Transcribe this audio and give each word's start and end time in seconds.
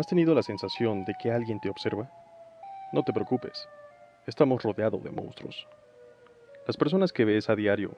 ¿Has 0.00 0.06
tenido 0.06 0.34
la 0.34 0.42
sensación 0.42 1.04
de 1.04 1.12
que 1.12 1.30
alguien 1.30 1.60
te 1.60 1.68
observa? 1.68 2.10
No 2.90 3.02
te 3.02 3.12
preocupes, 3.12 3.68
estamos 4.26 4.62
rodeados 4.62 5.04
de 5.04 5.10
monstruos. 5.10 5.68
Las 6.66 6.78
personas 6.78 7.12
que 7.12 7.26
ves 7.26 7.50
a 7.50 7.54
diario, 7.54 7.94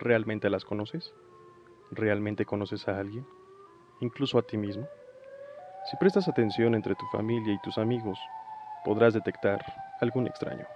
¿realmente 0.00 0.48
las 0.48 0.64
conoces? 0.64 1.12
¿Realmente 1.90 2.46
conoces 2.46 2.88
a 2.88 2.98
alguien? 2.98 3.26
¿Incluso 4.00 4.38
a 4.38 4.42
ti 4.42 4.56
mismo? 4.56 4.88
Si 5.90 5.98
prestas 5.98 6.26
atención 6.26 6.74
entre 6.74 6.94
tu 6.94 7.04
familia 7.08 7.52
y 7.52 7.60
tus 7.60 7.76
amigos, 7.76 8.18
podrás 8.82 9.12
detectar 9.12 9.62
algún 10.00 10.26
extraño. 10.26 10.66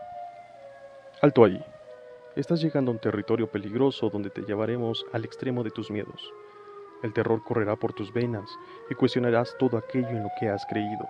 Alto 1.22 1.42
ahí. 1.42 1.58
Estás 2.34 2.60
llegando 2.60 2.90
a 2.90 2.94
un 2.94 3.00
territorio 3.00 3.50
peligroso 3.50 4.10
donde 4.10 4.28
te 4.28 4.42
llevaremos 4.42 5.06
al 5.14 5.24
extremo 5.24 5.62
de 5.64 5.70
tus 5.70 5.90
miedos. 5.90 6.20
El 7.02 7.12
terror 7.12 7.42
correrá 7.44 7.76
por 7.76 7.92
tus 7.92 8.12
venas 8.12 8.50
y 8.90 8.94
cuestionarás 8.94 9.54
todo 9.58 9.76
aquello 9.76 10.08
en 10.08 10.22
lo 10.22 10.30
que 10.38 10.48
has 10.48 10.64
creído. 10.66 11.06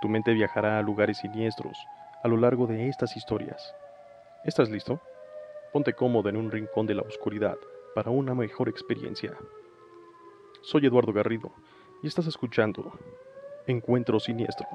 Tu 0.00 0.08
mente 0.08 0.32
viajará 0.32 0.78
a 0.78 0.82
lugares 0.82 1.18
siniestros 1.18 1.78
a 2.22 2.28
lo 2.28 2.36
largo 2.36 2.66
de 2.66 2.88
estas 2.88 3.16
historias. 3.16 3.74
¿Estás 4.44 4.68
listo? 4.68 5.00
Ponte 5.72 5.92
cómodo 5.92 6.28
en 6.28 6.36
un 6.36 6.50
rincón 6.50 6.86
de 6.86 6.94
la 6.94 7.02
oscuridad 7.02 7.56
para 7.94 8.10
una 8.10 8.34
mejor 8.34 8.68
experiencia. 8.68 9.32
Soy 10.62 10.86
Eduardo 10.86 11.12
Garrido 11.12 11.52
y 12.02 12.08
estás 12.08 12.26
escuchando 12.26 12.92
Encuentro 13.66 14.18
Siniestro. 14.20 14.66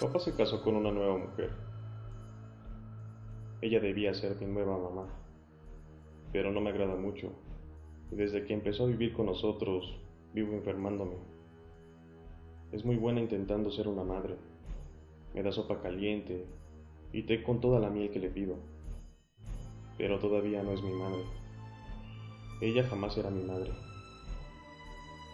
Papá 0.00 0.18
se 0.18 0.34
casó 0.34 0.62
con 0.62 0.74
una 0.76 0.90
nueva 0.90 1.18
mujer. 1.18 1.50
Ella 3.60 3.78
debía 3.80 4.14
ser 4.14 4.36
mi 4.40 4.46
nueva 4.46 4.78
mamá, 4.78 5.06
pero 6.32 6.50
no 6.50 6.60
me 6.60 6.70
agrada 6.70 6.96
mucho. 6.96 7.32
desde 8.10 8.44
que 8.44 8.54
empezó 8.54 8.84
a 8.84 8.86
vivir 8.86 9.12
con 9.12 9.26
nosotros, 9.26 9.98
vivo 10.32 10.52
enfermándome. 10.52 11.16
Es 12.72 12.84
muy 12.84 12.96
buena 12.96 13.20
intentando 13.20 13.70
ser 13.70 13.88
una 13.88 14.04
madre. 14.04 14.36
Me 15.34 15.42
da 15.42 15.52
sopa 15.52 15.82
caliente 15.82 16.46
y 17.12 17.24
té 17.24 17.42
con 17.42 17.60
toda 17.60 17.80
la 17.80 17.90
miel 17.90 18.10
que 18.10 18.20
le 18.20 18.30
pido. 18.30 18.56
Pero 19.98 20.18
todavía 20.18 20.62
no 20.62 20.72
es 20.72 20.82
mi 20.82 20.92
madre. 20.92 21.24
Ella 22.60 22.84
jamás 22.84 23.16
era 23.18 23.30
mi 23.30 23.42
madre. 23.42 23.72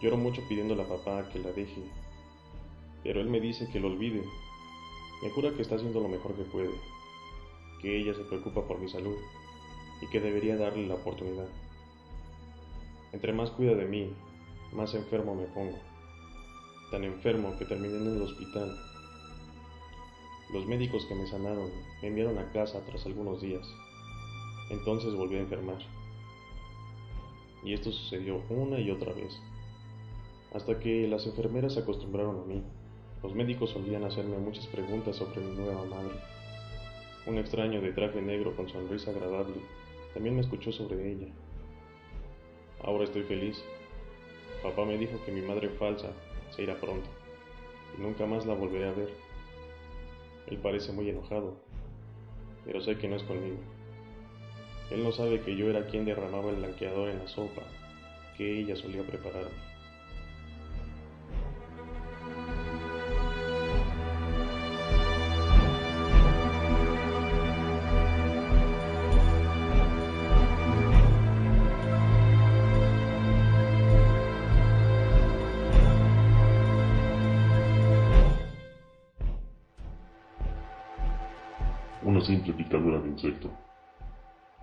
Lloro 0.02 0.16
mucho 0.16 0.42
pidiéndole 0.48 0.82
a 0.82 0.88
papá 0.88 1.28
que 1.28 1.38
la 1.38 1.52
deje, 1.52 1.82
pero 3.02 3.20
él 3.20 3.28
me 3.28 3.40
dice 3.40 3.68
que 3.72 3.80
lo 3.80 3.88
olvide 3.88 4.22
me 5.22 5.28
jura 5.28 5.52
que 5.52 5.60
está 5.60 5.74
haciendo 5.74 6.00
lo 6.00 6.08
mejor 6.08 6.34
que 6.34 6.44
puede, 6.44 6.70
que 7.82 7.98
ella 7.98 8.14
se 8.14 8.24
preocupa 8.24 8.66
por 8.66 8.78
mi 8.78 8.88
salud 8.88 9.16
y 10.00 10.06
que 10.06 10.18
debería 10.18 10.56
darle 10.56 10.86
la 10.86 10.94
oportunidad. 10.94 11.46
Entre 13.12 13.34
más 13.34 13.50
cuida 13.50 13.74
de 13.74 13.84
mí, 13.84 14.10
más 14.72 14.94
enfermo 14.94 15.34
me 15.34 15.44
pongo. 15.44 15.78
Tan 16.90 17.04
enfermo 17.04 17.54
que 17.58 17.66
terminé 17.66 17.96
en 17.96 18.16
el 18.16 18.22
hospital. 18.22 18.74
Los 20.54 20.66
médicos 20.66 21.04
que 21.04 21.14
me 21.14 21.26
sanaron 21.26 21.70
me 22.00 22.08
enviaron 22.08 22.38
a 22.38 22.50
casa 22.52 22.80
tras 22.86 23.04
algunos 23.04 23.42
días. 23.42 23.66
Entonces 24.70 25.14
volví 25.14 25.36
a 25.36 25.40
enfermar. 25.40 25.78
Y 27.62 27.74
esto 27.74 27.92
sucedió 27.92 28.42
una 28.48 28.80
y 28.80 28.90
otra 28.90 29.12
vez. 29.12 29.38
Hasta 30.54 30.80
que 30.80 31.06
las 31.08 31.26
enfermeras 31.26 31.74
se 31.74 31.80
acostumbraron 31.80 32.40
a 32.40 32.44
mí 32.44 32.62
los 33.22 33.34
médicos 33.34 33.70
solían 33.70 34.04
hacerme 34.04 34.38
muchas 34.38 34.66
preguntas 34.68 35.16
sobre 35.16 35.40
mi 35.40 35.54
nueva 35.56 35.84
madre. 35.84 36.14
Un 37.26 37.38
extraño 37.38 37.80
de 37.80 37.92
traje 37.92 38.22
negro 38.22 38.56
con 38.56 38.68
sonrisa 38.68 39.10
agradable 39.10 39.56
también 40.14 40.34
me 40.34 40.40
escuchó 40.40 40.72
sobre 40.72 41.12
ella. 41.12 41.28
Ahora 42.82 43.04
estoy 43.04 43.22
feliz. 43.22 43.62
Papá 44.62 44.84
me 44.84 44.96
dijo 44.96 45.22
que 45.24 45.32
mi 45.32 45.42
madre 45.42 45.68
falsa 45.70 46.10
se 46.50 46.62
irá 46.62 46.74
pronto 46.80 47.08
y 47.96 48.02
nunca 48.02 48.26
más 48.26 48.46
la 48.46 48.54
volveré 48.54 48.88
a 48.88 48.92
ver. 48.92 49.10
Él 50.46 50.58
parece 50.58 50.92
muy 50.92 51.08
enojado, 51.08 51.56
pero 52.64 52.80
sé 52.80 52.96
que 52.96 53.08
no 53.08 53.16
es 53.16 53.22
conmigo. 53.22 53.58
Él 54.90 55.04
no 55.04 55.12
sabe 55.12 55.40
que 55.42 55.56
yo 55.56 55.70
era 55.70 55.86
quien 55.86 56.04
derramaba 56.04 56.50
el 56.50 56.56
blanqueador 56.56 57.10
en 57.10 57.18
la 57.18 57.28
sopa 57.28 57.62
que 58.36 58.60
ella 58.60 58.74
solía 58.74 59.02
prepararme. 59.02 59.69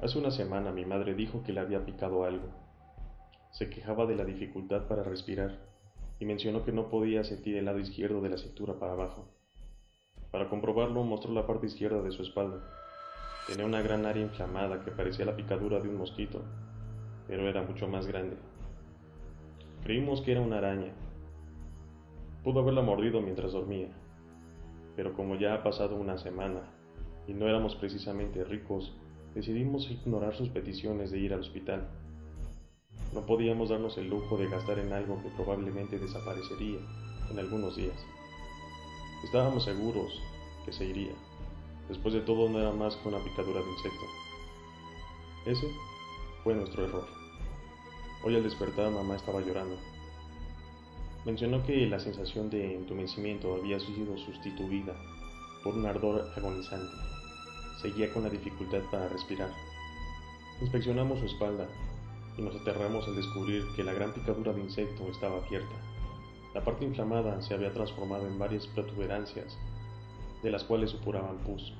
Hace 0.01 0.17
una 0.17 0.31
semana 0.31 0.71
mi 0.71 0.83
madre 0.83 1.13
dijo 1.13 1.43
que 1.43 1.53
le 1.53 1.59
había 1.59 1.85
picado 1.85 2.23
algo. 2.23 2.47
Se 3.51 3.69
quejaba 3.69 4.07
de 4.07 4.15
la 4.15 4.25
dificultad 4.25 4.87
para 4.87 5.03
respirar 5.03 5.59
y 6.19 6.25
mencionó 6.25 6.63
que 6.63 6.71
no 6.71 6.89
podía 6.89 7.23
sentir 7.23 7.55
el 7.55 7.65
lado 7.65 7.77
izquierdo 7.77 8.19
de 8.21 8.29
la 8.29 8.37
cintura 8.37 8.79
para 8.79 8.93
abajo. 8.93 9.29
Para 10.31 10.49
comprobarlo 10.49 11.03
mostró 11.03 11.33
la 11.33 11.45
parte 11.45 11.67
izquierda 11.67 12.01
de 12.01 12.09
su 12.09 12.23
espalda. 12.23 12.63
Tenía 13.45 13.65
una 13.65 13.83
gran 13.83 14.07
área 14.07 14.23
inflamada 14.23 14.83
que 14.83 14.89
parecía 14.89 15.25
la 15.25 15.35
picadura 15.35 15.79
de 15.79 15.89
un 15.89 15.97
mosquito, 15.97 16.43
pero 17.27 17.47
era 17.47 17.61
mucho 17.61 17.87
más 17.87 18.07
grande. 18.07 18.37
Creímos 19.83 20.21
que 20.21 20.31
era 20.31 20.41
una 20.41 20.57
araña. 20.57 20.93
Pudo 22.43 22.61
haberla 22.61 22.81
mordido 22.81 23.21
mientras 23.21 23.51
dormía, 23.51 23.89
pero 24.95 25.13
como 25.13 25.35
ya 25.35 25.53
ha 25.53 25.63
pasado 25.63 25.95
una 25.95 26.17
semana 26.17 26.76
y 27.27 27.33
no 27.33 27.47
éramos 27.47 27.75
precisamente 27.75 28.43
ricos, 28.45 28.93
decidimos 29.35 29.91
ignorar 29.91 30.35
sus 30.35 30.49
peticiones 30.49 31.11
de 31.11 31.19
ir 31.19 31.33
al 31.33 31.41
hospital. 31.41 31.89
No 33.13 33.25
podíamos 33.25 33.69
darnos 33.69 33.97
el 33.97 34.09
lujo 34.09 34.37
de 34.37 34.47
gastar 34.47 34.79
en 34.79 34.93
algo 34.93 35.21
que 35.21 35.29
probablemente 35.29 35.99
desaparecería 35.99 36.79
en 37.29 37.39
algunos 37.39 37.75
días. 37.75 37.97
Estábamos 39.25 39.65
seguros 39.65 40.21
que 40.65 40.71
se 40.71 40.85
iría. 40.85 41.11
Después 41.89 42.13
de 42.13 42.21
todo 42.21 42.49
no 42.49 42.59
era 42.59 42.71
más 42.71 42.95
que 42.95 43.09
una 43.09 43.23
picadura 43.23 43.61
de 43.61 43.71
insecto. 43.71 44.05
Ese 45.45 45.67
fue 46.43 46.55
nuestro 46.55 46.85
error. 46.85 47.07
Hoy 48.23 48.35
al 48.35 48.43
despertar 48.43 48.89
mamá 48.89 49.15
estaba 49.15 49.41
llorando. 49.41 49.77
Mencionó 51.25 51.65
que 51.65 51.87
la 51.87 51.99
sensación 51.99 52.49
de 52.49 52.75
entumecimiento 52.75 53.53
había 53.53 53.79
sido 53.79 54.17
sustituida 54.17 54.95
por 55.63 55.75
un 55.75 55.85
ardor 55.85 56.25
agonizante 56.37 57.16
seguía 57.81 58.11
con 58.11 58.23
la 58.23 58.29
dificultad 58.29 58.81
para 58.91 59.07
respirar. 59.09 59.51
Inspeccionamos 60.61 61.19
su 61.19 61.25
espalda 61.25 61.67
y 62.37 62.41
nos 62.41 62.55
aterramos 62.55 63.07
al 63.07 63.15
descubrir 63.15 63.63
que 63.75 63.83
la 63.83 63.93
gran 63.93 64.13
picadura 64.13 64.53
de 64.53 64.61
insecto 64.61 65.07
estaba 65.09 65.37
abierta. 65.37 65.75
La 66.53 66.63
parte 66.63 66.85
inflamada 66.85 67.41
se 67.41 67.53
había 67.53 67.73
transformado 67.73 68.27
en 68.27 68.39
varias 68.39 68.65
protuberancias, 68.67 69.57
de 70.41 70.51
las 70.51 70.63
cuales 70.63 70.91
supuraban 70.91 71.37
pus. 71.37 71.73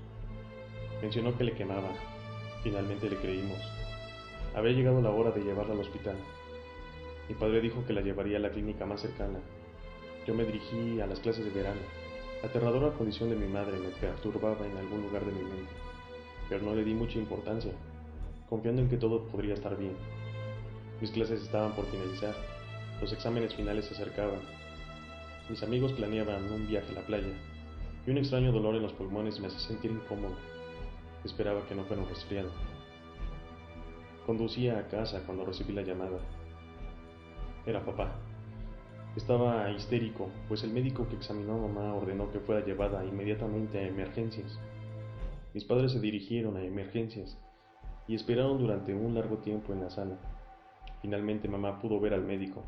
Mencionó 1.02 1.36
que 1.38 1.44
le 1.44 1.54
quemaba. 1.54 1.90
Finalmente 2.64 3.10
le 3.10 3.18
creímos. 3.18 3.60
Había 4.56 4.74
llegado 4.74 5.02
la 5.02 5.12
hora 5.12 5.32
de 5.32 5.44
llevarla 5.44 5.74
al 5.74 5.80
hospital. 5.80 6.16
Mi 7.30 7.36
padre 7.36 7.62
dijo 7.62 7.86
que 7.86 7.94
la 7.94 8.02
llevaría 8.02 8.38
a 8.38 8.42
la 8.42 8.52
clínica 8.52 8.86
más 8.86 9.02
cercana. 9.02 9.40
Yo 10.26 10.34
me 10.34 10.44
dirigí 10.44 11.00
a 11.02 11.08
las 11.08 11.20
clases 11.20 11.46
de 11.46 11.52
verano. 11.52 11.82
La 12.42 12.50
aterradora 12.50 12.92
condición 12.92 13.30
de 13.30 13.36
mi 13.36 13.48
madre 13.48 13.80
me 13.80 13.90
perturbaba 13.90 14.66
en 14.66 14.78
algún 14.78 15.02
lugar 15.02 15.26
de 15.26 15.32
mi 15.32 15.42
mente 15.42 15.87
pero 16.50 16.64
no 16.64 16.76
le 16.76 16.84
di 16.84 16.94
mucha 16.94 17.20
importancia, 17.20 17.72
confiando 18.50 18.82
en 18.82 18.90
que 18.90 18.98
todo 18.98 19.24
podría 19.28 19.54
estar 19.54 19.78
bien. 19.78 19.96
Mis 21.02 21.12
clases 21.12 21.42
estaban 21.42 21.74
por 21.74 21.86
finalizar, 21.86 22.34
los 23.02 23.14
exámenes 23.14 23.54
finales 23.54 23.86
se 23.86 23.94
acercaban. 23.94 24.40
Mis 25.50 25.62
amigos 25.64 25.94
planeaban 25.94 26.52
un 26.52 26.68
viaje 26.68 26.92
a 26.92 26.96
la 26.96 27.06
playa, 27.06 27.34
y 28.06 28.12
un 28.12 28.18
extraño 28.18 28.52
dolor 28.52 28.76
en 28.76 28.84
los 28.84 28.94
pulmones 28.94 29.40
me 29.40 29.48
hacía 29.48 29.60
sentir 29.60 29.92
incómodo. 29.92 30.36
Esperaba 31.24 31.66
que 31.68 31.76
no 31.76 31.84
fuera 31.84 32.02
un 32.02 32.10
resfriado. 32.10 32.50
Conducía 34.26 34.80
a 34.80 34.88
casa 34.88 35.24
cuando 35.26 35.46
recibí 35.46 35.74
la 35.74 35.82
llamada. 35.82 36.20
Era 37.66 37.86
papá. 37.86 38.16
Estaba 39.16 39.70
histérico, 39.72 40.30
pues 40.48 40.64
el 40.64 40.72
médico 40.72 41.08
que 41.10 41.16
examinó 41.16 41.56
a 41.56 41.68
mamá 41.68 41.94
ordenó 41.94 42.32
que 42.32 42.40
fuera 42.40 42.66
llevada 42.66 43.04
inmediatamente 43.04 43.80
a 43.80 43.88
emergencias. 43.88 44.60
Mis 45.58 45.66
padres 45.66 45.94
se 45.94 46.00
dirigieron 46.00 46.56
a 46.56 46.64
emergencias 46.64 47.36
y 48.08 48.14
esperaron 48.14 48.60
durante 48.60 48.94
un 48.94 49.16
largo 49.16 49.40
tiempo 49.40 49.74
en 49.74 49.82
la 49.82 49.90
sala. 49.90 50.16
Finalmente 51.02 51.48
mamá 51.48 51.82
pudo 51.82 52.00
ver 52.00 52.14
al 52.14 52.22
médico. 52.24 52.62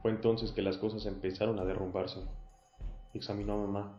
Fue 0.00 0.12
entonces 0.12 0.52
que 0.52 0.62
las 0.62 0.78
cosas 0.78 1.06
empezaron 1.06 1.58
a 1.58 1.64
derrumbarse. 1.64 2.20
Examinó 3.14 3.54
a 3.54 3.66
mamá 3.66 3.98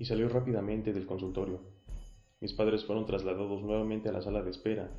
y 0.00 0.06
salió 0.06 0.28
rápidamente 0.28 0.92
del 0.92 1.06
consultorio. 1.06 1.60
Mis 2.40 2.52
padres 2.52 2.84
fueron 2.84 3.06
trasladados 3.06 3.62
nuevamente 3.62 4.08
a 4.08 4.12
la 4.12 4.22
sala 4.22 4.42
de 4.42 4.50
espera, 4.50 4.90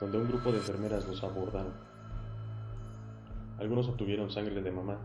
donde 0.00 0.16
un 0.16 0.28
grupo 0.28 0.52
de 0.52 0.60
enfermeras 0.60 1.06
los 1.06 1.22
abordaron. 1.22 1.74
Algunos 3.58 3.90
obtuvieron 3.90 4.30
sangre 4.30 4.62
de 4.62 4.72
mamá 4.72 5.00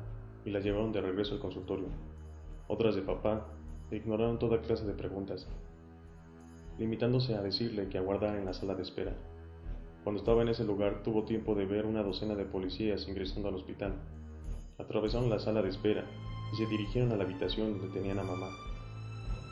y 0.45 0.51
la 0.51 0.61
llevaron 0.61 0.93
de 0.93 1.01
regreso 1.01 1.33
al 1.33 1.41
consultorio. 1.41 1.87
Otras 2.69 2.95
de 2.95 3.01
papá 3.01 3.47
ignoraron 3.91 4.39
toda 4.39 4.61
clase 4.61 4.85
de 4.85 4.93
preguntas, 4.93 5.45
limitándose 6.79 7.35
a 7.35 7.41
decirle 7.41 7.89
que 7.89 7.97
aguardara 7.97 8.39
en 8.39 8.45
la 8.45 8.53
sala 8.53 8.73
de 8.73 8.83
espera. 8.83 9.13
Cuando 10.03 10.21
estaba 10.21 10.41
en 10.41 10.47
ese 10.47 10.63
lugar 10.63 11.03
tuvo 11.03 11.25
tiempo 11.25 11.53
de 11.53 11.65
ver 11.65 11.85
una 11.85 12.01
docena 12.01 12.35
de 12.35 12.45
policías 12.45 13.07
ingresando 13.07 13.49
al 13.49 13.55
hospital. 13.55 13.93
Atravesaron 14.77 15.29
la 15.29 15.39
sala 15.39 15.61
de 15.61 15.69
espera 15.69 16.05
y 16.53 16.55
se 16.55 16.65
dirigieron 16.65 17.11
a 17.11 17.17
la 17.17 17.25
habitación 17.25 17.77
donde 17.77 17.93
tenían 17.93 18.17
a 18.17 18.23
mamá. 18.23 18.49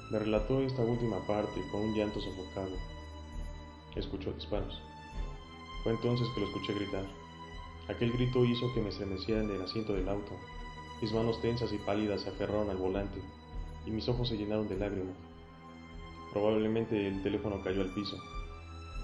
Me 0.10 0.20
relató 0.20 0.62
esta 0.62 0.82
última 0.84 1.18
parte 1.28 1.62
con 1.70 1.82
un 1.82 1.94
llanto 1.94 2.22
sofocado. 2.22 2.72
Escuchó 3.98 4.32
disparos. 4.32 4.82
Fue 5.84 5.92
entonces 5.92 6.28
que 6.34 6.42
lo 6.42 6.48
escuché 6.48 6.74
gritar. 6.76 7.04
Aquel 7.90 8.14
grito 8.14 8.46
hizo 8.46 8.74
que 8.74 8.82
me 8.82 8.90
estremeciera 8.90 9.44
en 9.44 9.52
el 9.52 9.62
asiento 9.62 9.94
del 9.94 10.08
auto. 10.08 10.32
Mis 11.02 11.12
manos 11.12 11.42
tensas 11.42 11.74
y 11.74 11.78
pálidas 11.78 12.22
se 12.22 12.30
aferraron 12.30 12.70
al 12.70 12.78
volante 12.78 13.20
y 13.86 13.92
mis 13.92 14.08
ojos 14.08 14.30
se 14.30 14.38
llenaron 14.38 14.70
de 14.70 14.78
lágrimas. 14.78 15.27
Probablemente 16.34 17.08
el 17.08 17.24
teléfono 17.24 17.62
cayó 17.64 17.82
al 17.82 17.94
piso. 17.94 18.18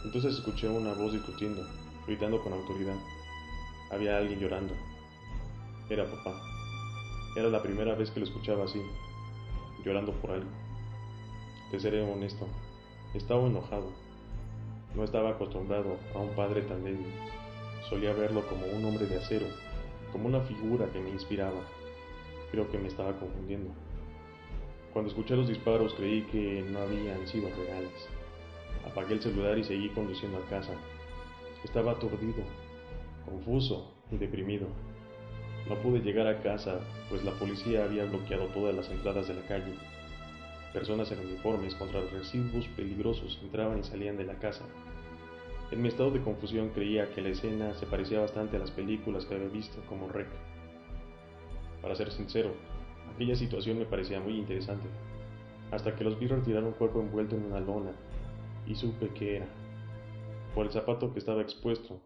Entonces 0.05 0.35
escuché 0.35 0.67
una 0.67 0.93
voz 0.93 1.13
discutiendo, 1.13 1.65
gritando 2.05 2.41
con 2.41 2.53
autoridad. 2.53 2.95
Había 3.91 4.17
alguien 4.17 4.39
llorando. 4.39 4.73
Era 5.89 6.05
papá. 6.05 6.41
Era 7.35 7.49
la 7.49 7.61
primera 7.61 7.95
vez 7.95 8.11
que 8.11 8.19
lo 8.19 8.25
escuchaba 8.25 8.65
así, 8.65 8.81
llorando 9.83 10.11
por 10.13 10.31
algo. 10.31 10.49
Te 11.71 11.79
seré 11.79 12.01
honesto, 12.01 12.47
estaba 13.13 13.47
enojado. 13.47 13.91
No 14.95 15.03
estaba 15.03 15.31
acostumbrado 15.31 15.97
a 16.13 16.19
un 16.19 16.29
padre 16.35 16.61
tan 16.61 16.83
débil. 16.83 17.11
Solía 17.89 18.13
verlo 18.13 18.47
como 18.47 18.65
un 18.67 18.85
hombre 18.85 19.07
de 19.07 19.17
acero, 19.17 19.47
como 20.11 20.27
una 20.27 20.41
figura 20.41 20.85
que 20.93 20.99
me 20.99 21.09
inspiraba. 21.09 21.61
Creo 22.51 22.69
que 22.69 22.77
me 22.77 22.87
estaba 22.87 23.17
confundiendo. 23.19 23.71
Cuando 24.93 25.09
escuché 25.09 25.35
los 25.35 25.47
disparos 25.47 25.93
creí 25.95 26.21
que 26.23 26.63
no 26.69 26.79
habían 26.79 27.27
sido 27.27 27.49
reales. 27.49 28.07
Apagué 28.85 29.15
el 29.15 29.21
celular 29.21 29.57
y 29.57 29.63
seguí 29.63 29.89
conduciendo 29.89 30.37
a 30.37 30.49
casa. 30.49 30.73
Estaba 31.63 31.93
aturdido, 31.93 32.43
confuso 33.25 33.91
y 34.11 34.17
deprimido. 34.17 34.67
No 35.67 35.75
pude 35.81 35.99
llegar 35.99 36.27
a 36.27 36.41
casa, 36.41 36.79
pues 37.09 37.23
la 37.23 37.31
policía 37.31 37.85
había 37.85 38.05
bloqueado 38.05 38.45
todas 38.47 38.75
las 38.75 38.89
entradas 38.89 39.27
de 39.27 39.33
la 39.33 39.41
calle 39.47 39.73
Personas 40.73 41.11
en 41.11 41.19
uniformes 41.19 41.75
contra 41.75 42.01
los 42.01 42.11
residuos 42.11 42.67
peligrosos 42.69 43.39
entraban 43.43 43.79
y 43.79 43.83
salían 43.83 44.17
de 44.17 44.23
la 44.23 44.39
casa. 44.39 44.65
En 45.69 45.83
mi 45.83 45.87
estado 45.87 46.09
de 46.09 46.21
confusión 46.21 46.69
creía 46.69 47.13
que 47.13 47.21
la 47.21 47.29
escena 47.29 47.75
se 47.75 47.85
parecía 47.85 48.21
bastante 48.21 48.57
a 48.57 48.59
las 48.59 48.71
películas 48.71 49.25
que 49.25 49.35
había 49.35 49.49
visto 49.49 49.79
como 49.87 50.09
Rec. 50.09 50.27
Para 51.79 51.95
ser 51.95 52.11
sincero, 52.11 52.55
aquella 53.13 53.35
situación 53.35 53.79
me 53.79 53.85
parecía 53.85 54.19
muy 54.19 54.37
interesante, 54.37 54.87
hasta 55.71 55.95
que 55.95 56.03
los 56.03 56.19
vi 56.19 56.27
retirar 56.27 56.63
un 56.63 56.73
cuerpo 56.73 57.01
envuelto 57.01 57.35
en 57.35 57.45
una 57.45 57.59
lona 57.59 57.91
y 58.67 58.75
supe 58.75 59.09
que 59.09 59.37
era, 59.37 59.47
por 60.53 60.65
el 60.65 60.71
zapato 60.71 61.11
que 61.11 61.19
estaba 61.19 61.41
expuesto, 61.41 62.01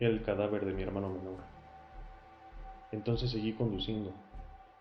el 0.00 0.22
cadáver 0.22 0.64
de 0.64 0.72
mi 0.72 0.82
hermano 0.82 1.08
menor. 1.10 1.40
Entonces 2.92 3.30
seguí 3.30 3.52
conduciendo. 3.52 4.14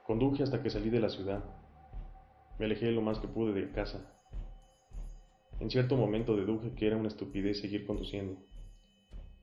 Conduje 0.06 0.44
hasta 0.44 0.64
que 0.64 0.70
salí 0.70 0.90
de 0.90 1.02
la 1.02 1.10
ciudad 1.10 1.44
me 2.60 2.66
alejé 2.66 2.92
lo 2.92 3.02
más 3.02 3.20
que 3.20 3.28
pude 3.28 3.54
de 3.54 3.72
casa. 3.72 4.00
En 5.60 5.70
cierto 5.70 5.96
momento 5.96 6.36
deduje 6.36 6.74
que 6.74 6.88
era 6.88 6.98
una 6.98 7.08
estupidez 7.08 7.62
seguir 7.62 7.86
conduciendo. 7.86 8.40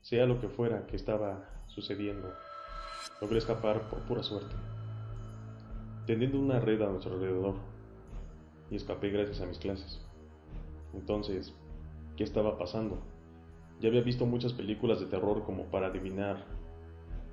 Sea 0.01 0.27
lo 0.27 0.41
que 0.41 0.49
fuera 0.49 0.87
que 0.87 0.97
estaba 0.97 1.49
sucediendo, 1.69 2.33
logré 3.21 3.39
escapar 3.39 3.89
por 3.89 4.01
pura 4.01 4.23
suerte, 4.23 4.55
tendiendo 6.07 6.39
una 6.39 6.61
red 6.61 6.81
a 6.83 6.91
nuestro 6.91 7.15
alrededor, 7.15 7.55
y 8.71 8.77
escapé 8.77 9.11
gracias 9.11 9.41
a 9.41 9.47
mis 9.47 9.59
clases. 9.59 10.01
Entonces, 10.93 11.55
¿qué 12.17 12.25
estaba 12.25 12.59
pasando? 12.59 12.99
Ya 13.81 13.89
había 13.89 14.03
visto 14.03 14.27
muchas 14.27 14.53
películas 14.53 15.01
de 15.01 15.07
terror 15.07 15.45
como 15.45 15.65
para 15.65 15.89
adivinar, 15.89 16.45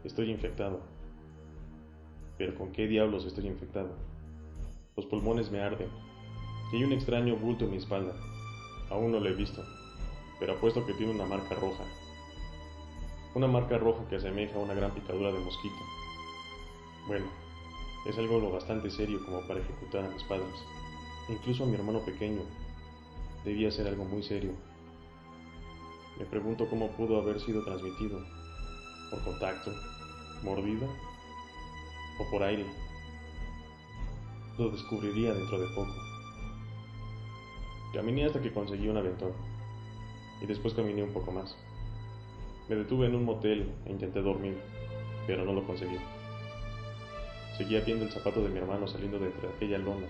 estoy 0.03 0.31
infectado. 0.31 0.81
Pero 2.37 2.55
¿con 2.55 2.71
qué 2.71 2.87
diablos 2.87 3.25
estoy 3.25 3.47
infectado? 3.47 3.89
Los 4.95 5.05
pulmones 5.05 5.51
me 5.51 5.61
arden. 5.61 5.89
Y 6.71 6.77
hay 6.77 6.83
un 6.83 6.93
extraño 6.93 7.35
bulto 7.35 7.65
en 7.65 7.71
mi 7.71 7.77
espalda. 7.77 8.13
Aún 8.89 9.11
no 9.11 9.19
lo 9.19 9.29
he 9.29 9.33
visto, 9.33 9.63
pero 10.39 10.53
apuesto 10.53 10.85
que 10.85 10.93
tiene 10.93 11.13
una 11.13 11.25
marca 11.25 11.55
roja. 11.55 11.83
Una 13.35 13.47
marca 13.47 13.77
roja 13.77 14.07
que 14.09 14.17
asemeja 14.17 14.55
a 14.55 14.59
una 14.59 14.73
gran 14.73 14.91
picadura 14.91 15.31
de 15.31 15.39
mosquito. 15.39 15.75
Bueno, 17.07 17.25
es 18.05 18.17
algo 18.17 18.39
lo 18.39 18.51
bastante 18.51 18.89
serio 18.89 19.23
como 19.25 19.41
para 19.41 19.59
ejecutar 19.59 20.05
a 20.05 20.09
mis 20.09 20.23
padres. 20.23 20.55
Incluso 21.29 21.63
a 21.63 21.67
mi 21.67 21.75
hermano 21.75 21.99
pequeño. 22.03 22.41
Debía 23.45 23.71
ser 23.71 23.87
algo 23.87 24.05
muy 24.05 24.23
serio. 24.23 24.53
Me 26.17 26.25
pregunto 26.25 26.67
cómo 26.69 26.91
pudo 26.91 27.19
haber 27.19 27.39
sido 27.39 27.63
transmitido. 27.63 28.19
¿Por 29.09 29.23
contacto? 29.23 29.71
¿Mordida? 30.43 30.87
¿O 32.19 32.29
por 32.31 32.43
aire? 32.43 32.65
Lo 34.57 34.69
descubriría 34.69 35.33
dentro 35.33 35.59
de 35.59 35.67
poco. 35.75 35.93
Caminé 37.93 38.25
hasta 38.25 38.41
que 38.41 38.53
conseguí 38.53 38.87
un 38.87 38.97
aventón, 38.97 39.33
y 40.41 40.45
después 40.45 40.73
caminé 40.73 41.03
un 41.03 41.11
poco 41.11 41.31
más. 41.31 41.57
Me 42.69 42.75
detuve 42.75 43.07
en 43.07 43.15
un 43.15 43.25
motel 43.25 43.69
e 43.85 43.91
intenté 43.91 44.21
dormir, 44.21 44.57
pero 45.27 45.43
no 45.43 45.53
lo 45.53 45.65
conseguí. 45.65 45.97
Seguía 47.61 47.81
viendo 47.81 48.05
el 48.05 48.11
zapato 48.11 48.41
de 48.41 48.49
mi 48.49 48.57
hermano 48.57 48.87
saliendo 48.87 49.19
de 49.19 49.27
entre 49.27 49.47
aquella 49.47 49.77
lona. 49.77 50.07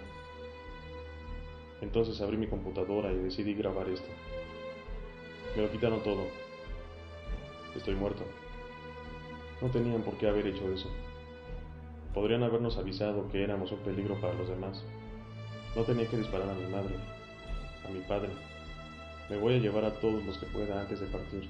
Entonces 1.81 2.21
abrí 2.21 2.37
mi 2.37 2.47
computadora 2.47 3.11
y 3.11 3.17
decidí 3.17 3.53
grabar 3.55 3.89
esto. 3.89 4.07
Me 5.57 5.63
lo 5.63 5.69
quitaron 5.69 6.01
todo. 6.01 6.27
Estoy 7.75 7.95
muerto. 7.95 8.23
No 9.61 9.67
tenían 9.67 10.01
por 10.01 10.13
qué 10.13 10.29
haber 10.29 10.47
hecho 10.47 10.71
eso. 10.71 10.89
Podrían 12.13 12.41
habernos 12.43 12.77
avisado 12.77 13.29
que 13.29 13.43
éramos 13.43 13.69
un 13.73 13.79
peligro 13.79 14.15
para 14.21 14.33
los 14.35 14.47
demás. 14.47 14.85
No 15.75 15.83
tenía 15.83 16.07
que 16.07 16.15
disparar 16.15 16.49
a 16.49 16.53
mi 16.53 16.71
madre, 16.71 16.95
a 17.85 17.91
mi 17.91 17.99
padre. 17.99 18.29
Me 19.29 19.35
voy 19.35 19.55
a 19.55 19.59
llevar 19.59 19.83
a 19.83 19.99
todos 19.99 20.23
los 20.23 20.37
que 20.37 20.45
pueda 20.45 20.79
antes 20.79 21.01
de 21.01 21.07
partir. 21.07 21.49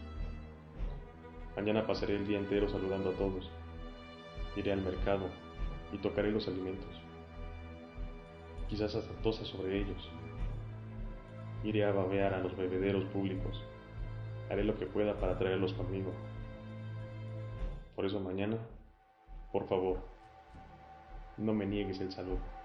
Mañana 1.56 1.86
pasaré 1.86 2.16
el 2.16 2.26
día 2.26 2.40
entero 2.40 2.68
saludando 2.70 3.12
a 3.12 3.14
todos. 3.14 3.52
Iré 4.56 4.72
al 4.72 4.82
mercado 4.82 5.30
y 5.92 5.98
tocaré 5.98 6.32
los 6.32 6.48
alimentos. 6.48 6.90
Quizás 8.70 8.96
hasta 8.96 9.14
tose 9.22 9.46
sobre 9.46 9.78
ellos. 9.80 10.10
Iré 11.64 11.86
a 11.86 11.92
babear 11.92 12.34
a 12.34 12.40
los 12.40 12.56
bebederos 12.56 13.04
públicos. 13.06 13.62
Haré 14.50 14.64
lo 14.64 14.78
que 14.78 14.86
pueda 14.86 15.16
para 15.20 15.38
traerlos 15.38 15.74
conmigo. 15.74 16.12
Por 17.96 18.06
eso 18.06 18.20
mañana, 18.20 18.58
por 19.52 19.68
favor, 19.68 20.00
no 21.38 21.54
me 21.54 21.66
niegues 21.66 22.00
el 22.00 22.12
saludo. 22.12 22.61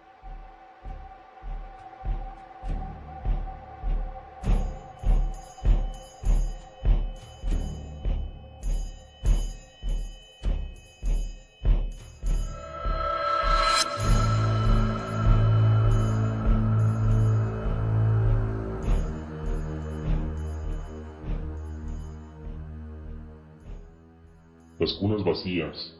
Las 24.86 24.94
cunas 24.94 25.24
vacías 25.24 25.96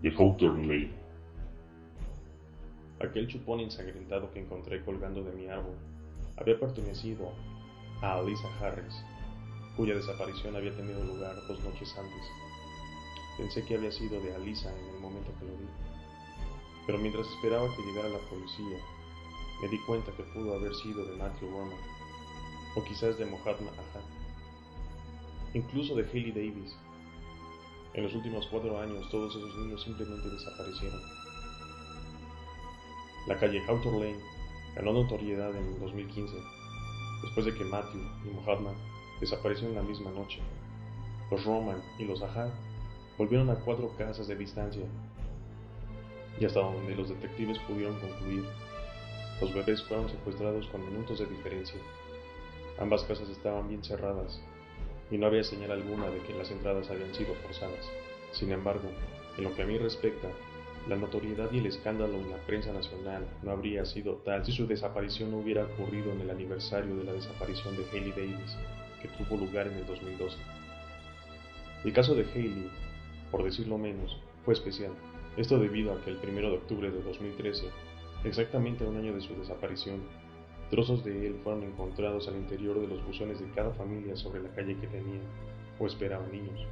de 0.00 0.10
Hawthorne. 0.10 0.92
Aquel 3.00 3.26
chupón 3.26 3.58
ensangrentado 3.58 4.30
que 4.30 4.38
encontré 4.38 4.84
colgando 4.84 5.24
de 5.24 5.32
mi 5.32 5.48
árbol 5.48 5.74
había 6.36 6.56
pertenecido 6.60 7.32
a 8.00 8.14
Alisa 8.20 8.46
Harris, 8.60 8.94
cuya 9.76 9.96
desaparición 9.96 10.54
había 10.54 10.70
tenido 10.76 11.02
lugar 11.02 11.34
dos 11.48 11.58
noches 11.64 11.92
antes. 11.98 12.24
Pensé 13.38 13.64
que 13.64 13.74
había 13.74 13.90
sido 13.90 14.20
de 14.20 14.32
Alisa 14.32 14.70
en 14.70 14.94
el 14.94 15.00
momento 15.00 15.32
que 15.40 15.44
lo 15.44 15.54
vi, 15.54 15.66
pero 16.86 16.98
mientras 16.98 17.26
esperaba 17.26 17.66
que 17.74 17.82
llegara 17.82 18.08
la 18.08 18.30
policía, 18.30 18.78
me 19.60 19.68
di 19.68 19.80
cuenta 19.84 20.12
que 20.12 20.22
pudo 20.22 20.54
haber 20.54 20.72
sido 20.76 21.04
de 21.06 21.16
Matthew 21.16 21.50
Roman. 21.50 21.80
o 22.76 22.84
quizás 22.84 23.18
de 23.18 23.26
Mohammed 23.26 23.66
Ahad, 23.66 24.04
incluso 25.54 25.96
de 25.96 26.04
Haley 26.04 26.30
Davis. 26.30 26.76
En 27.94 28.02
los 28.02 28.14
últimos 28.14 28.46
cuatro 28.46 28.80
años 28.80 29.08
todos 29.10 29.34
esos 29.34 29.56
niños 29.56 29.82
simplemente 29.82 30.28
desaparecieron. 30.28 31.00
La 33.26 33.38
calle 33.38 33.62
Hawthorne 33.66 33.98
Lane 33.98 34.24
ganó 34.74 34.92
notoriedad 34.92 35.54
en 35.56 35.80
2015, 35.80 36.34
después 37.22 37.46
de 37.46 37.54
que 37.54 37.64
Matthew 37.64 38.00
y 38.24 38.28
Muhammad 38.28 38.74
desaparecieron 39.20 39.74
la 39.74 39.82
misma 39.82 40.10
noche. 40.10 40.40
Los 41.30 41.44
Roman 41.44 41.82
y 41.98 42.04
los 42.04 42.22
Ahad 42.22 42.50
volvieron 43.16 43.50
a 43.50 43.56
cuatro 43.56 43.90
casas 43.96 44.28
de 44.28 44.36
distancia, 44.36 44.84
y 46.38 46.44
hasta 46.44 46.60
donde 46.60 46.94
los 46.94 47.08
detectives 47.08 47.58
pudieron 47.60 47.98
concluir, 47.98 48.44
los 49.40 49.52
bebés 49.52 49.82
fueron 49.82 50.08
secuestrados 50.08 50.66
con 50.68 50.84
minutos 50.88 51.18
de 51.18 51.26
diferencia. 51.26 51.80
Ambas 52.78 53.02
casas 53.02 53.28
estaban 53.28 53.68
bien 53.68 53.82
cerradas 53.82 54.40
y 55.10 55.18
no 55.18 55.26
había 55.26 55.44
señal 55.44 55.72
alguna 55.72 56.10
de 56.10 56.18
que 56.20 56.34
las 56.34 56.50
entradas 56.50 56.90
habían 56.90 57.14
sido 57.14 57.34
forzadas. 57.34 57.88
Sin 58.32 58.52
embargo, 58.52 58.88
en 59.36 59.44
lo 59.44 59.54
que 59.54 59.62
a 59.62 59.66
mí 59.66 59.78
respecta, 59.78 60.28
la 60.88 60.96
notoriedad 60.96 61.50
y 61.52 61.58
el 61.58 61.66
escándalo 61.66 62.14
en 62.14 62.30
la 62.30 62.38
prensa 62.38 62.72
nacional 62.72 63.26
no 63.42 63.50
habría 63.50 63.84
sido 63.84 64.14
tal 64.24 64.44
si 64.44 64.52
su 64.52 64.66
desaparición 64.66 65.30
no 65.30 65.38
hubiera 65.38 65.64
ocurrido 65.64 66.12
en 66.12 66.22
el 66.22 66.30
aniversario 66.30 66.96
de 66.96 67.04
la 67.04 67.12
desaparición 67.12 67.76
de 67.76 67.84
Haley 67.90 68.10
Davis, 68.12 68.56
que 69.02 69.08
tuvo 69.08 69.36
lugar 69.36 69.66
en 69.66 69.74
el 69.74 69.86
2012. 69.86 70.36
El 71.84 71.92
caso 71.92 72.14
de 72.14 72.24
Haley, 72.24 72.70
por 73.30 73.44
decirlo 73.44 73.78
menos, 73.78 74.16
fue 74.44 74.54
especial. 74.54 74.92
Esto 75.36 75.58
debido 75.58 75.92
a 75.92 76.00
que 76.02 76.10
el 76.10 76.18
1 76.22 76.40
de 76.40 76.56
octubre 76.56 76.90
de 76.90 77.02
2013, 77.02 77.66
exactamente 78.24 78.84
un 78.84 78.96
año 78.96 79.14
de 79.14 79.20
su 79.20 79.34
desaparición, 79.34 80.00
trozos 80.70 81.04
de 81.04 81.26
él 81.26 81.40
fueron 81.42 81.62
encontrados 81.62 82.28
al 82.28 82.36
interior 82.36 82.80
de 82.80 82.88
los 82.88 83.04
buzones 83.06 83.40
de 83.40 83.50
cada 83.52 83.72
familia 83.72 84.16
sobre 84.16 84.42
la 84.42 84.50
calle 84.50 84.76
que 84.76 84.86
tenía 84.86 85.20
o 85.78 85.86
esperaban 85.86 86.30
niños. 86.30 86.66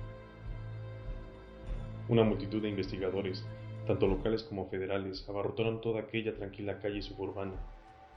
Una 2.08 2.22
multitud 2.22 2.62
de 2.62 2.68
investigadores 2.68 3.44
tanto 3.86 4.08
locales 4.08 4.42
como 4.42 4.66
federales, 4.66 5.26
abarrotaron 5.28 5.80
toda 5.80 6.00
aquella 6.00 6.34
tranquila 6.34 6.80
calle 6.80 7.00
suburbana 7.02 7.54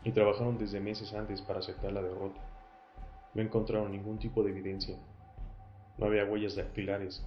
y 0.04 0.12
trabajaron 0.12 0.58
desde 0.58 0.80
meses 0.80 1.14
antes 1.14 1.42
para 1.42 1.60
aceptar 1.60 1.94
la 1.94 2.02
derrota. 2.02 2.42
No 3.36 3.42
encontraron 3.42 3.92
ningún 3.92 4.18
tipo 4.18 4.44
de 4.44 4.50
evidencia. 4.50 4.98
No 5.98 6.08
había 6.08 6.26
huellas 6.26 6.56
dactilares, 6.56 7.26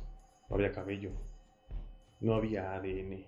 no 0.49 0.57
había 0.57 0.73
cabello, 0.73 1.11
no 2.21 2.35
había 2.35 2.75
ADN. 2.75 3.25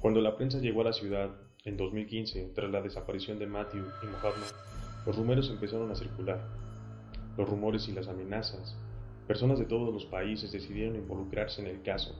Cuando 0.00 0.20
la 0.20 0.36
prensa 0.36 0.58
llegó 0.58 0.80
a 0.80 0.84
la 0.84 0.92
ciudad 0.92 1.30
en 1.64 1.76
2015, 1.76 2.52
tras 2.54 2.70
la 2.70 2.82
desaparición 2.82 3.38
de 3.38 3.46
Matthew 3.46 3.84
y 4.02 4.06
Muhammad, 4.06 4.52
los 5.06 5.16
rumores 5.16 5.48
empezaron 5.48 5.90
a 5.90 5.94
circular. 5.94 6.40
Los 7.36 7.48
rumores 7.48 7.88
y 7.88 7.92
las 7.92 8.08
amenazas. 8.08 8.76
Personas 9.26 9.58
de 9.58 9.64
todos 9.64 9.92
los 9.92 10.04
países 10.04 10.52
decidieron 10.52 10.96
involucrarse 10.96 11.62
en 11.62 11.68
el 11.68 11.82
caso 11.82 12.14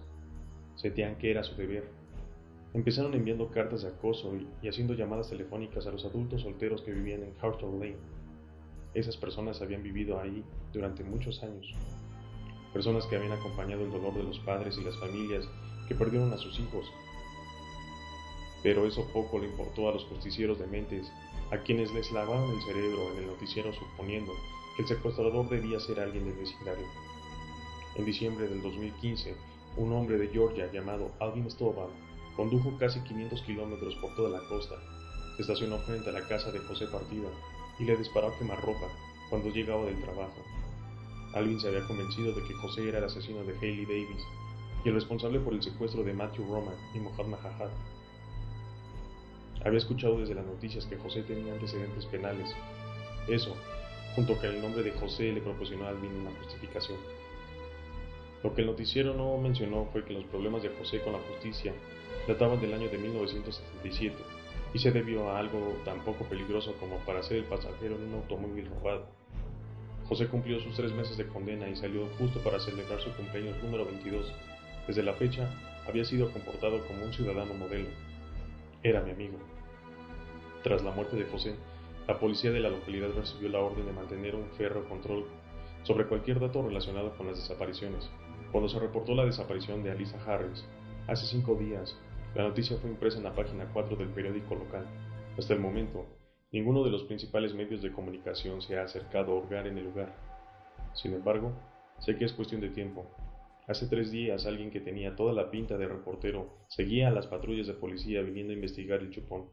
sentían 0.76 1.16
que 1.16 1.30
era 1.30 1.44
su 1.44 1.54
deber. 1.56 1.88
Empezaron 2.72 3.14
enviando 3.14 3.50
cartas 3.50 3.82
de 3.82 3.88
acoso 3.88 4.32
y, 4.62 4.68
haciendo 4.68 4.94
llamadas 4.94 5.30
telefónicas 5.30 5.86
a 5.86 5.92
los 5.92 6.04
adultos 6.04 6.42
solteros 6.42 6.82
que 6.82 6.92
vivían 6.92 7.22
en 7.22 7.34
Hawthorne 7.40 7.78
Lane. 7.78 8.00
Esas 8.94 9.16
personas 9.16 9.62
habían 9.62 9.82
vivido 9.82 10.20
ahí 10.20 10.44
durante 10.72 11.04
muchos 11.04 11.42
años. 11.42 11.72
Personas 12.72 13.06
que 13.06 13.16
habían 13.16 13.32
acompañado 13.32 13.84
el 13.84 13.92
dolor 13.92 14.14
de 14.14 14.24
los 14.24 14.38
padres 14.40 14.76
y 14.78 14.84
las 14.84 14.98
familias 14.98 15.48
que 15.88 15.94
perdieron 15.94 16.32
a 16.32 16.38
sus 16.38 16.58
hijos. 16.58 16.86
Pero 18.64 18.84
eso 18.84 19.06
poco 19.12 19.38
le 19.38 19.46
importó 19.46 19.88
a 19.88 19.92
los 19.92 20.04
justicieros 20.06 20.58
de 20.58 20.66
mentes, 20.66 21.06
a 21.52 21.58
quienes 21.58 21.92
les 21.92 22.10
lavaron 22.10 22.50
el 22.50 22.62
cerebro 22.62 23.12
en 23.12 23.18
el 23.18 23.26
noticiero 23.28 23.72
suponiendo 23.72 24.32
que 24.74 24.82
el 24.82 24.88
secuestrador 24.88 25.48
debía 25.48 25.78
ser 25.78 26.00
alguien 26.00 26.24
del 26.24 26.34
vecindario. 26.34 26.86
En 27.94 28.04
diciembre 28.04 28.48
del 28.48 28.60
2015, 28.62 29.36
un 29.76 29.92
hombre 29.92 30.18
de 30.18 30.28
Georgia 30.28 30.68
llamado 30.72 31.12
Alvin 31.20 31.48
Stovall 31.48 31.90
condujo 32.36 32.76
casi 32.78 32.98
500 33.00 33.42
kilómetros 33.42 33.94
por 33.96 34.16
toda 34.16 34.30
la 34.30 34.48
costa, 34.48 34.74
se 35.36 35.42
estacionó 35.42 35.78
frente 35.78 36.10
a 36.10 36.12
la 36.12 36.26
casa 36.26 36.50
de 36.50 36.60
José 36.60 36.86
Partida 36.86 37.28
y 37.78 37.84
le 37.84 37.96
disparó 37.96 38.28
a 38.28 38.38
quemarropa 38.38 38.88
cuando 39.30 39.50
llegaba 39.50 39.84
del 39.84 40.00
trabajo. 40.00 40.42
Alvin 41.34 41.60
se 41.60 41.68
había 41.68 41.86
convencido 41.86 42.32
de 42.32 42.42
que 42.46 42.54
José 42.54 42.88
era 42.88 42.98
el 42.98 43.04
asesino 43.04 43.42
de 43.42 43.56
Haley 43.58 43.84
Davis 43.84 44.22
y 44.84 44.88
el 44.88 44.94
responsable 44.94 45.40
por 45.40 45.52
el 45.52 45.62
secuestro 45.62 46.04
de 46.04 46.14
Matthew 46.14 46.46
Roman 46.46 46.76
y 46.94 46.98
Mohammed 46.98 47.30
Mahajad. 47.30 47.70
Había 49.64 49.78
escuchado 49.78 50.18
desde 50.18 50.34
las 50.34 50.44
noticias 50.44 50.84
que 50.86 50.96
José 50.96 51.22
tenía 51.22 51.52
antecedentes 51.52 52.04
penales. 52.06 52.54
Eso, 53.28 53.56
junto 54.14 54.36
con 54.36 54.46
el 54.46 54.60
nombre 54.60 54.82
de 54.82 54.92
José, 54.92 55.32
le 55.32 55.40
proporcionó 55.40 55.86
a 55.86 55.88
Alvin 55.88 56.12
una 56.12 56.30
justificación. 56.42 56.98
Lo 58.42 58.54
que 58.54 58.60
el 58.60 58.66
noticiero 58.66 59.14
no 59.14 59.38
mencionó 59.38 59.88
fue 59.90 60.04
que 60.04 60.12
los 60.12 60.24
problemas 60.24 60.62
de 60.62 60.68
José 60.68 61.00
con 61.00 61.14
la 61.14 61.18
justicia 61.20 61.72
databan 62.28 62.60
del 62.60 62.74
año 62.74 62.90
de 62.90 62.98
1977 62.98 64.14
y 64.74 64.78
se 64.78 64.90
debió 64.90 65.30
a 65.30 65.38
algo 65.38 65.78
tan 65.84 66.04
poco 66.04 66.24
peligroso 66.24 66.74
como 66.78 66.98
para 66.98 67.22
ser 67.22 67.38
el 67.38 67.44
pasajero 67.44 67.96
en 67.96 68.08
un 68.08 68.14
automóvil 68.16 68.68
robado. 68.68 69.06
José 70.08 70.26
cumplió 70.26 70.60
sus 70.60 70.76
tres 70.76 70.92
meses 70.92 71.16
de 71.16 71.26
condena 71.26 71.68
y 71.68 71.76
salió 71.76 72.06
justo 72.18 72.38
para 72.40 72.60
celebrar 72.60 73.00
su 73.00 73.10
cumpleaños 73.12 73.62
número 73.62 73.86
22. 73.86 74.30
Desde 74.86 75.02
la 75.02 75.14
fecha, 75.14 75.48
había 75.88 76.04
sido 76.04 76.30
comportado 76.30 76.86
como 76.86 77.04
un 77.04 77.14
ciudadano 77.14 77.54
modelo. 77.54 77.88
Era 78.82 79.00
mi 79.00 79.12
amigo. 79.12 79.38
Tras 80.64 80.82
la 80.82 80.92
muerte 80.92 81.16
de 81.16 81.26
José, 81.26 81.56
la 82.08 82.18
policía 82.18 82.50
de 82.50 82.58
la 82.58 82.70
localidad 82.70 83.10
recibió 83.14 83.50
la 83.50 83.60
orden 83.60 83.84
de 83.84 83.92
mantener 83.92 84.34
un 84.34 84.48
ferro 84.52 84.88
control 84.88 85.26
sobre 85.82 86.06
cualquier 86.06 86.40
dato 86.40 86.66
relacionado 86.66 87.14
con 87.18 87.26
las 87.26 87.36
desapariciones. 87.36 88.08
Cuando 88.50 88.70
se 88.70 88.78
reportó 88.78 89.14
la 89.14 89.26
desaparición 89.26 89.82
de 89.82 89.90
Alisa 89.90 90.18
Harris, 90.26 90.64
hace 91.06 91.26
cinco 91.26 91.54
días, 91.54 91.94
la 92.34 92.44
noticia 92.44 92.78
fue 92.78 92.88
impresa 92.88 93.18
en 93.18 93.24
la 93.24 93.34
página 93.34 93.68
4 93.74 93.94
del 93.98 94.08
periódico 94.08 94.54
local. 94.54 94.86
Hasta 95.36 95.52
el 95.52 95.60
momento, 95.60 96.06
ninguno 96.50 96.82
de 96.82 96.90
los 96.90 97.02
principales 97.02 97.52
medios 97.52 97.82
de 97.82 97.92
comunicación 97.92 98.62
se 98.62 98.78
ha 98.78 98.84
acercado 98.84 99.32
a 99.32 99.34
hurgar 99.34 99.66
en 99.66 99.76
el 99.76 99.84
lugar. 99.84 100.16
Sin 100.94 101.12
embargo, 101.12 101.52
sé 101.98 102.16
que 102.16 102.24
es 102.24 102.32
cuestión 102.32 102.62
de 102.62 102.70
tiempo. 102.70 103.04
Hace 103.68 103.86
tres 103.86 104.10
días 104.10 104.46
alguien 104.46 104.70
que 104.70 104.80
tenía 104.80 105.14
toda 105.14 105.34
la 105.34 105.50
pinta 105.50 105.76
de 105.76 105.88
reportero 105.88 106.56
seguía 106.68 107.08
a 107.08 107.10
las 107.10 107.26
patrullas 107.26 107.66
de 107.66 107.74
policía 107.74 108.22
viniendo 108.22 108.54
a 108.54 108.56
investigar 108.56 109.00
el 109.00 109.10
chupón. 109.10 109.50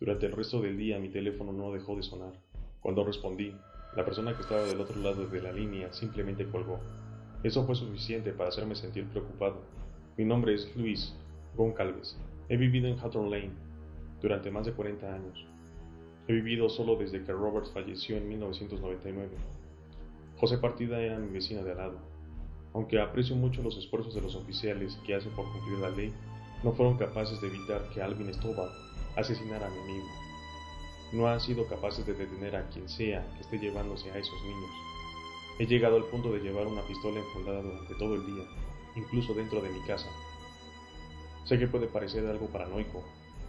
Durante 0.00 0.24
el 0.24 0.32
resto 0.32 0.62
del 0.62 0.78
día 0.78 0.98
mi 0.98 1.10
teléfono 1.10 1.52
no 1.52 1.72
dejó 1.72 1.94
de 1.94 2.02
sonar. 2.02 2.32
Cuando 2.80 3.04
respondí, 3.04 3.54
la 3.94 4.02
persona 4.02 4.34
que 4.34 4.40
estaba 4.40 4.62
del 4.62 4.80
otro 4.80 4.98
lado 4.98 5.26
de 5.26 5.42
la 5.42 5.52
línea 5.52 5.92
simplemente 5.92 6.46
colgó. 6.46 6.80
Eso 7.42 7.66
fue 7.66 7.74
suficiente 7.74 8.32
para 8.32 8.48
hacerme 8.48 8.74
sentir 8.74 9.04
preocupado. 9.08 9.60
Mi 10.16 10.24
nombre 10.24 10.54
es 10.54 10.74
Luis 10.74 11.14
Goncalves. 11.54 12.16
He 12.48 12.56
vivido 12.56 12.88
en 12.88 12.98
Hawthorne 12.98 13.30
Lane 13.30 13.52
durante 14.22 14.50
más 14.50 14.64
de 14.64 14.72
40 14.72 15.14
años. 15.14 15.44
He 16.28 16.32
vivido 16.32 16.70
solo 16.70 16.96
desde 16.96 17.22
que 17.22 17.32
Roberts 17.32 17.70
falleció 17.70 18.16
en 18.16 18.26
1999. 18.26 19.28
José 20.38 20.56
Partida 20.56 20.98
era 20.98 21.18
mi 21.18 21.28
vecina 21.28 21.62
de 21.62 21.72
al 21.72 21.76
lado. 21.76 21.98
Aunque 22.72 22.98
aprecio 22.98 23.36
mucho 23.36 23.62
los 23.62 23.76
esfuerzos 23.76 24.14
de 24.14 24.22
los 24.22 24.34
oficiales 24.34 24.98
que 25.06 25.14
hacen 25.14 25.32
por 25.32 25.44
cumplir 25.52 25.78
la 25.78 25.90
ley, 25.90 26.10
no 26.64 26.72
fueron 26.72 26.96
capaces 26.96 27.38
de 27.42 27.48
evitar 27.48 27.86
que 27.92 28.00
Alvin 28.00 28.32
Stovall 28.32 28.70
asesinara 29.16 29.66
a 29.66 29.70
mi 29.70 29.80
amigo. 29.80 30.08
No 31.12 31.26
han 31.26 31.40
sido 31.40 31.66
capaces 31.66 32.06
de 32.06 32.14
detener 32.14 32.56
a 32.56 32.68
quien 32.68 32.88
sea 32.88 33.26
que 33.34 33.40
esté 33.42 33.58
llevándose 33.58 34.10
a 34.10 34.18
esos 34.18 34.42
niños. 34.42 34.70
He 35.58 35.66
llegado 35.66 35.96
al 35.96 36.04
punto 36.04 36.32
de 36.32 36.40
llevar 36.40 36.66
una 36.66 36.82
pistola 36.86 37.18
enfundada 37.18 37.62
durante 37.62 37.94
todo 37.96 38.14
el 38.14 38.26
día, 38.26 38.44
incluso 38.96 39.34
dentro 39.34 39.60
de 39.60 39.70
mi 39.70 39.80
casa. 39.82 40.08
Sé 41.44 41.58
que 41.58 41.66
puede 41.66 41.86
parecer 41.86 42.26
algo 42.26 42.46
paranoico, 42.46 43.02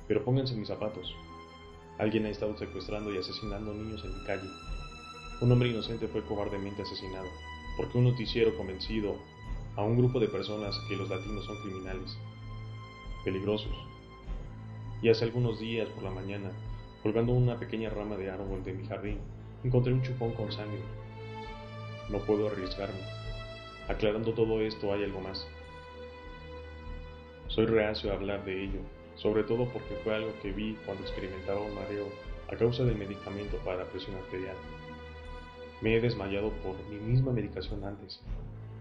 pero 0.08 0.26
pónganse 0.26 0.56
mis 0.56 0.68
zapatos. 0.68 1.16
Alguien 2.00 2.26
ha 2.26 2.30
estado 2.30 2.58
secuestrando 2.58 3.14
y 3.14 3.18
asesinando 3.18 3.74
niños 3.74 4.04
en 4.04 4.18
mi 4.18 4.26
calle. 4.26 4.50
Un 5.42 5.52
hombre 5.52 5.70
inocente 5.70 6.08
fue 6.08 6.24
cobardemente 6.26 6.82
asesinado, 6.82 7.28
porque 7.78 7.98
un 7.98 8.06
noticiero 8.06 8.58
convencido 8.58 9.18
a 9.76 9.84
un 9.84 9.98
grupo 9.98 10.20
de 10.20 10.28
personas 10.28 10.78
que 10.90 10.96
los 10.96 11.10
latinos 11.10 11.46
son 11.46 11.62
criminales, 11.62 12.18
peligrosos. 13.24 13.91
Y 15.02 15.10
hace 15.10 15.26
algunos 15.26 15.60
días 15.60 15.90
por 15.90 16.04
la 16.04 16.12
mañana, 16.12 16.52
colgando 17.04 17.34
una 17.34 17.58
pequeña 17.58 17.90
rama 17.90 18.18
de 18.18 18.30
árbol 18.30 18.64
de 18.64 18.74
mi 18.74 18.86
jardín, 18.86 19.18
encontré 19.64 19.94
un 19.94 20.04
chupón 20.04 20.32
con 20.34 20.52
sangre 20.52 20.82
no 22.12 22.20
puedo 22.20 22.48
arriesgarme. 22.48 23.00
Aclarando 23.88 24.34
todo 24.34 24.62
esto 24.62 24.94
hay 24.94 25.04
algo 25.04 25.22
más. 25.22 25.48
Soy 27.48 27.66
reacio 27.66 28.12
a 28.12 28.16
hablar 28.16 28.44
de 28.44 28.66
ello, 28.66 28.80
sobre 29.16 29.44
todo 29.44 29.66
porque 29.70 29.96
fue 30.04 30.16
algo 30.16 30.34
que 30.42 30.52
vi 30.52 30.78
cuando 30.86 31.04
experimentaba 31.04 31.62
un 31.62 31.74
mareo 31.74 32.08
a 32.52 32.56
causa 32.56 32.84
del 32.84 32.98
medicamento 32.98 33.58
para 33.60 33.80
la 33.80 33.86
presión 33.86 34.16
arterial. 34.18 34.56
Me 35.82 35.96
he 35.96 36.02
desmayado 36.02 36.52
por 36.64 36.76
mi 36.90 36.98
misma 36.98 37.32
medicación 37.32 37.84
antes, 37.84 38.22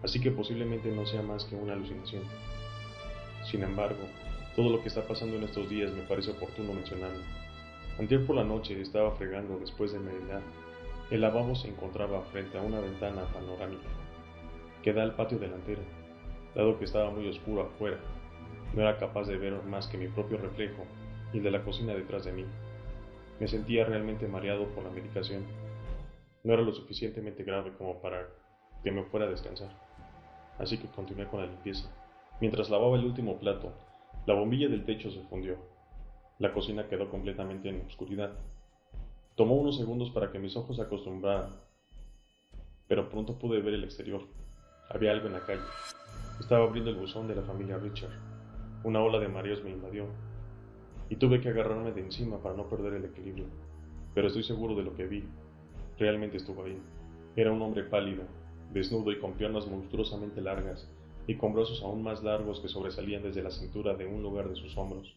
así 0.03 0.21
que 0.21 0.33
posiblemente 0.33 0.91
no 0.91 1.07
sea 1.07 1.23
más 1.23 1.45
que 1.45 1.55
una 1.55 1.75
alucinación. 1.75 2.23
Sin 3.49 3.63
embargo, 3.63 4.03
todo 4.61 4.69
lo 4.69 4.83
que 4.83 4.89
está 4.89 5.01
pasando 5.09 5.37
en 5.37 5.45
estos 5.45 5.71
días 5.71 5.91
me 5.91 6.03
parece 6.03 6.33
oportuno 6.33 6.75
mencionarlo. 6.75 7.23
Antier 7.99 8.27
por 8.27 8.37
la 8.37 8.45
noche 8.45 8.79
estaba 8.79 9.11
fregando 9.13 9.59
después 9.59 9.91
de 9.91 9.99
merendar 9.99 10.43
El 11.11 11.23
lavabo 11.23 11.55
se 11.55 11.69
encontraba 11.69 12.21
frente 12.25 12.59
a 12.59 12.61
una 12.61 12.79
ventana 12.79 13.23
panorámica 13.33 13.89
que 14.83 14.93
da 14.93 15.03
al 15.03 15.15
patio 15.15 15.39
delantero. 15.39 15.81
Dado 16.55 16.79
que 16.79 16.85
estaba 16.85 17.11
muy 17.11 17.27
oscuro 17.27 17.63
afuera, 17.63 17.97
no 18.75 18.83
era 18.83 18.99
capaz 18.99 19.29
de 19.29 19.39
ver 19.39 19.55
más 19.63 19.87
que 19.87 19.97
mi 19.97 20.09
propio 20.09 20.37
reflejo 20.37 20.85
y 21.33 21.39
el 21.39 21.43
de 21.43 21.53
la 21.53 21.65
cocina 21.65 21.95
detrás 21.95 22.27
de 22.27 22.33
mí. 22.33 22.45
Me 23.39 23.49
sentía 23.49 23.87
realmente 23.87 24.29
mareado 24.29 24.67
por 24.75 24.85
la 24.85 24.91
medicación. 24.91 25.43
No 26.45 26.53
era 26.53 26.61
lo 26.61 26.73
suficientemente 26.73 27.45
grave 27.45 27.73
como 27.79 28.03
para 28.03 28.29
que 28.85 28.91
me 28.91 29.05
fuera 29.05 29.25
a 29.25 29.31
descansar. 29.31 29.71
Así 30.59 30.77
que 30.77 30.89
continué 30.89 31.29
con 31.29 31.41
la 31.41 31.47
limpieza. 31.47 31.91
Mientras 32.43 32.69
lavaba 32.69 32.99
el 32.99 33.07
último 33.07 33.39
plato, 33.39 33.73
la 34.31 34.37
bombilla 34.37 34.69
del 34.69 34.85
techo 34.85 35.11
se 35.11 35.23
fundió. 35.23 35.57
La 36.39 36.53
cocina 36.53 36.87
quedó 36.87 37.11
completamente 37.11 37.69
en 37.69 37.85
oscuridad. 37.85 38.31
Tomó 39.35 39.57
unos 39.57 39.77
segundos 39.77 40.11
para 40.11 40.31
que 40.31 40.39
mis 40.39 40.57
ojos 40.57 40.77
se 40.77 40.83
acostumbraran, 40.83 41.51
pero 42.87 43.11
pronto 43.11 43.37
pude 43.41 43.61
ver 43.61 43.75
el 43.75 43.83
exterior. 43.83 44.23
Había 44.89 45.11
algo 45.11 45.27
en 45.27 45.33
la 45.33 45.41
calle. 45.41 45.65
Estaba 46.39 46.65
abriendo 46.65 46.91
el 46.91 46.97
buzón 46.97 47.27
de 47.27 47.35
la 47.35 47.43
familia 47.43 47.79
Richard. 47.79 48.13
Una 48.85 49.03
ola 49.03 49.19
de 49.19 49.27
mareos 49.27 49.65
me 49.65 49.71
invadió 49.71 50.07
y 51.09 51.17
tuve 51.17 51.41
que 51.41 51.49
agarrarme 51.49 51.91
de 51.91 52.03
encima 52.03 52.41
para 52.41 52.55
no 52.55 52.69
perder 52.69 52.95
el 52.95 53.07
equilibrio. 53.07 53.47
Pero 54.15 54.29
estoy 54.29 54.45
seguro 54.45 54.77
de 54.77 54.85
lo 54.85 54.95
que 54.95 55.09
vi. 55.09 55.25
Realmente 55.99 56.37
estuvo 56.37 56.63
ahí. 56.63 56.81
Era 57.35 57.51
un 57.51 57.61
hombre 57.63 57.83
pálido, 57.83 58.23
desnudo 58.73 59.11
y 59.11 59.19
con 59.19 59.33
piernas 59.33 59.67
monstruosamente 59.67 60.41
largas 60.41 60.89
y 61.31 61.37
con 61.37 61.55
brazos 61.55 61.81
aún 61.85 62.03
más 62.03 62.25
largos 62.25 62.59
que 62.59 62.67
sobresalían 62.67 63.23
desde 63.23 63.41
la 63.41 63.53
cintura 63.53 63.95
de 63.95 64.05
un 64.05 64.21
lugar 64.21 64.49
de 64.49 64.57
sus 64.57 64.77
hombros. 64.77 65.15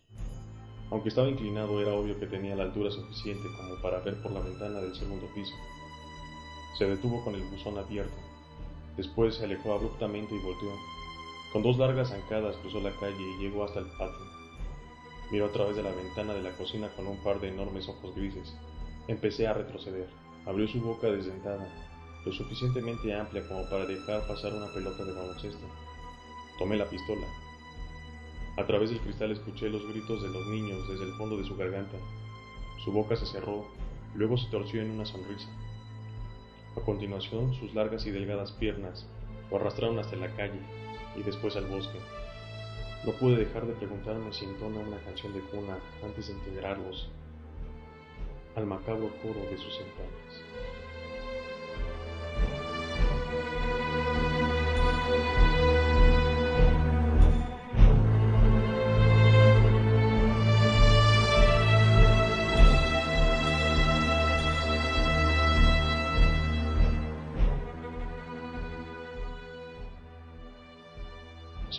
Aunque 0.91 1.09
estaba 1.09 1.27
inclinado, 1.27 1.81
era 1.81 1.91
obvio 1.91 2.19
que 2.19 2.27
tenía 2.27 2.55
la 2.55 2.65
altura 2.65 2.91
suficiente 2.91 3.47
como 3.57 3.81
para 3.81 3.99
ver 4.01 4.21
por 4.21 4.31
la 4.31 4.41
ventana 4.41 4.79
del 4.79 4.95
segundo 4.95 5.25
piso. 5.33 5.55
Se 6.77 6.85
detuvo 6.85 7.23
con 7.23 7.33
el 7.33 7.41
buzón 7.41 7.79
abierto. 7.79 8.13
Después 8.95 9.33
se 9.33 9.45
alejó 9.45 9.73
abruptamente 9.73 10.35
y 10.35 10.37
volteó. 10.37 10.69
Con 11.51 11.63
dos 11.63 11.79
largas 11.79 12.09
zancadas 12.09 12.57
cruzó 12.57 12.79
la 12.79 12.91
calle 12.99 13.17
y 13.19 13.41
llegó 13.41 13.63
hasta 13.63 13.79
el 13.79 13.87
patio. 13.97 14.27
Miró 15.31 15.47
a 15.47 15.51
través 15.51 15.75
de 15.75 15.81
la 15.81 15.95
ventana 15.95 16.35
de 16.35 16.43
la 16.43 16.51
cocina 16.51 16.89
con 16.95 17.07
un 17.07 17.17
par 17.23 17.41
de 17.41 17.49
enormes 17.49 17.89
ojos 17.89 18.13
grises. 18.15 18.53
Empecé 19.07 19.47
a 19.47 19.53
retroceder. 19.53 20.09
Abrió 20.45 20.67
su 20.67 20.79
boca 20.79 21.07
desdentada, 21.07 21.67
lo 22.23 22.31
suficientemente 22.31 23.15
amplia 23.15 23.47
como 23.47 23.67
para 23.67 23.87
dejar 23.87 24.27
pasar 24.27 24.53
una 24.53 24.67
pelota 24.67 25.03
de 25.05 25.13
baloncesto. 25.13 25.92
Tomé 26.57 26.77
la 26.77 26.85
pistola. 26.85 27.25
A 28.57 28.65
través 28.67 28.91
del 28.91 28.99
cristal 28.99 29.31
escuché 29.31 29.69
los 29.69 29.87
gritos 29.87 30.21
de 30.21 30.29
los 30.29 30.45
niños 30.47 30.87
desde 30.87 31.05
el 31.05 31.13
fondo 31.13 31.37
de 31.37 31.45
su 31.45 31.55
garganta. 31.55 31.97
Su 32.83 32.91
boca 32.91 33.15
se 33.15 33.25
cerró, 33.25 33.65
luego 34.13 34.37
se 34.37 34.49
torció 34.49 34.81
en 34.81 34.91
una 34.91 35.05
sonrisa. 35.05 35.49
A 36.77 36.81
continuación, 36.81 37.53
sus 37.55 37.73
largas 37.73 38.05
y 38.05 38.11
delgadas 38.11 38.51
piernas 38.51 39.07
lo 39.49 39.57
arrastraron 39.57 39.97
hasta 39.97 40.15
la 40.15 40.35
calle 40.35 40.59
y 41.15 41.23
después 41.23 41.55
al 41.55 41.65
bosque. 41.65 41.99
No 43.05 43.11
pude 43.13 43.37
dejar 43.37 43.65
de 43.65 43.73
preguntarme 43.73 44.31
si 44.31 44.45
entona 44.45 44.79
una 44.79 44.97
canción 44.97 45.33
de 45.33 45.41
cuna 45.41 45.77
antes 46.03 46.27
de 46.27 46.33
integrarlos 46.33 47.09
al 48.55 48.67
macabro 48.67 49.09
coro 49.21 49.39
de 49.49 49.57
sus 49.57 49.79
entrañas. 49.79 50.52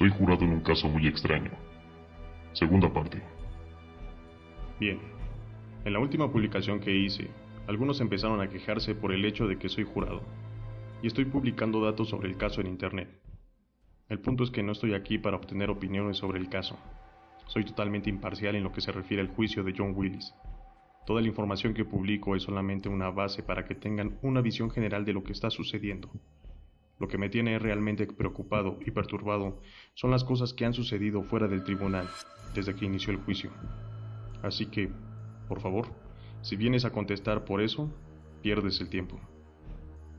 Soy 0.04 0.10
jurado 0.10 0.44
en 0.44 0.50
un 0.50 0.60
caso 0.60 0.86
muy 0.86 1.06
extraño. 1.06 1.50
Segunda 2.52 2.92
parte. 2.92 3.22
Bien. 4.78 4.98
En 5.82 5.94
la 5.94 5.98
última 5.98 6.30
publicación 6.30 6.78
que 6.78 6.94
hice, 6.94 7.30
algunos 7.66 8.02
empezaron 8.02 8.42
a 8.42 8.50
quejarse 8.50 8.94
por 8.94 9.12
el 9.12 9.24
hecho 9.24 9.48
de 9.48 9.56
que 9.56 9.70
soy 9.70 9.84
jurado. 9.84 10.20
Y 11.00 11.06
estoy 11.06 11.24
publicando 11.24 11.80
datos 11.80 12.10
sobre 12.10 12.28
el 12.28 12.36
caso 12.36 12.60
en 12.60 12.66
Internet. 12.66 13.18
El 14.10 14.20
punto 14.20 14.44
es 14.44 14.50
que 14.50 14.62
no 14.62 14.72
estoy 14.72 14.92
aquí 14.92 15.16
para 15.16 15.38
obtener 15.38 15.70
opiniones 15.70 16.18
sobre 16.18 16.38
el 16.38 16.50
caso. 16.50 16.78
Soy 17.46 17.64
totalmente 17.64 18.10
imparcial 18.10 18.56
en 18.56 18.64
lo 18.64 18.72
que 18.72 18.82
se 18.82 18.92
refiere 18.92 19.22
al 19.22 19.34
juicio 19.34 19.64
de 19.64 19.72
John 19.74 19.94
Willis. 19.96 20.34
Toda 21.06 21.22
la 21.22 21.28
información 21.28 21.72
que 21.72 21.86
publico 21.86 22.36
es 22.36 22.42
solamente 22.42 22.90
una 22.90 23.08
base 23.08 23.42
para 23.42 23.64
que 23.64 23.74
tengan 23.74 24.18
una 24.20 24.42
visión 24.42 24.70
general 24.70 25.06
de 25.06 25.14
lo 25.14 25.24
que 25.24 25.32
está 25.32 25.48
sucediendo. 25.48 26.10
Lo 26.98 27.08
que 27.08 27.18
me 27.18 27.28
tiene 27.28 27.58
realmente 27.58 28.06
preocupado 28.06 28.78
y 28.84 28.90
perturbado 28.90 29.60
son 29.94 30.10
las 30.10 30.24
cosas 30.24 30.54
que 30.54 30.64
han 30.64 30.74
sucedido 30.74 31.22
fuera 31.22 31.48
del 31.48 31.64
tribunal 31.64 32.08
desde 32.54 32.74
que 32.74 32.84
inició 32.84 33.12
el 33.12 33.18
juicio. 33.18 33.50
Así 34.42 34.66
que, 34.66 34.90
por 35.48 35.60
favor, 35.60 35.88
si 36.42 36.56
vienes 36.56 36.84
a 36.84 36.92
contestar 36.92 37.44
por 37.44 37.60
eso, 37.60 37.90
pierdes 38.42 38.80
el 38.80 38.88
tiempo. 38.90 39.18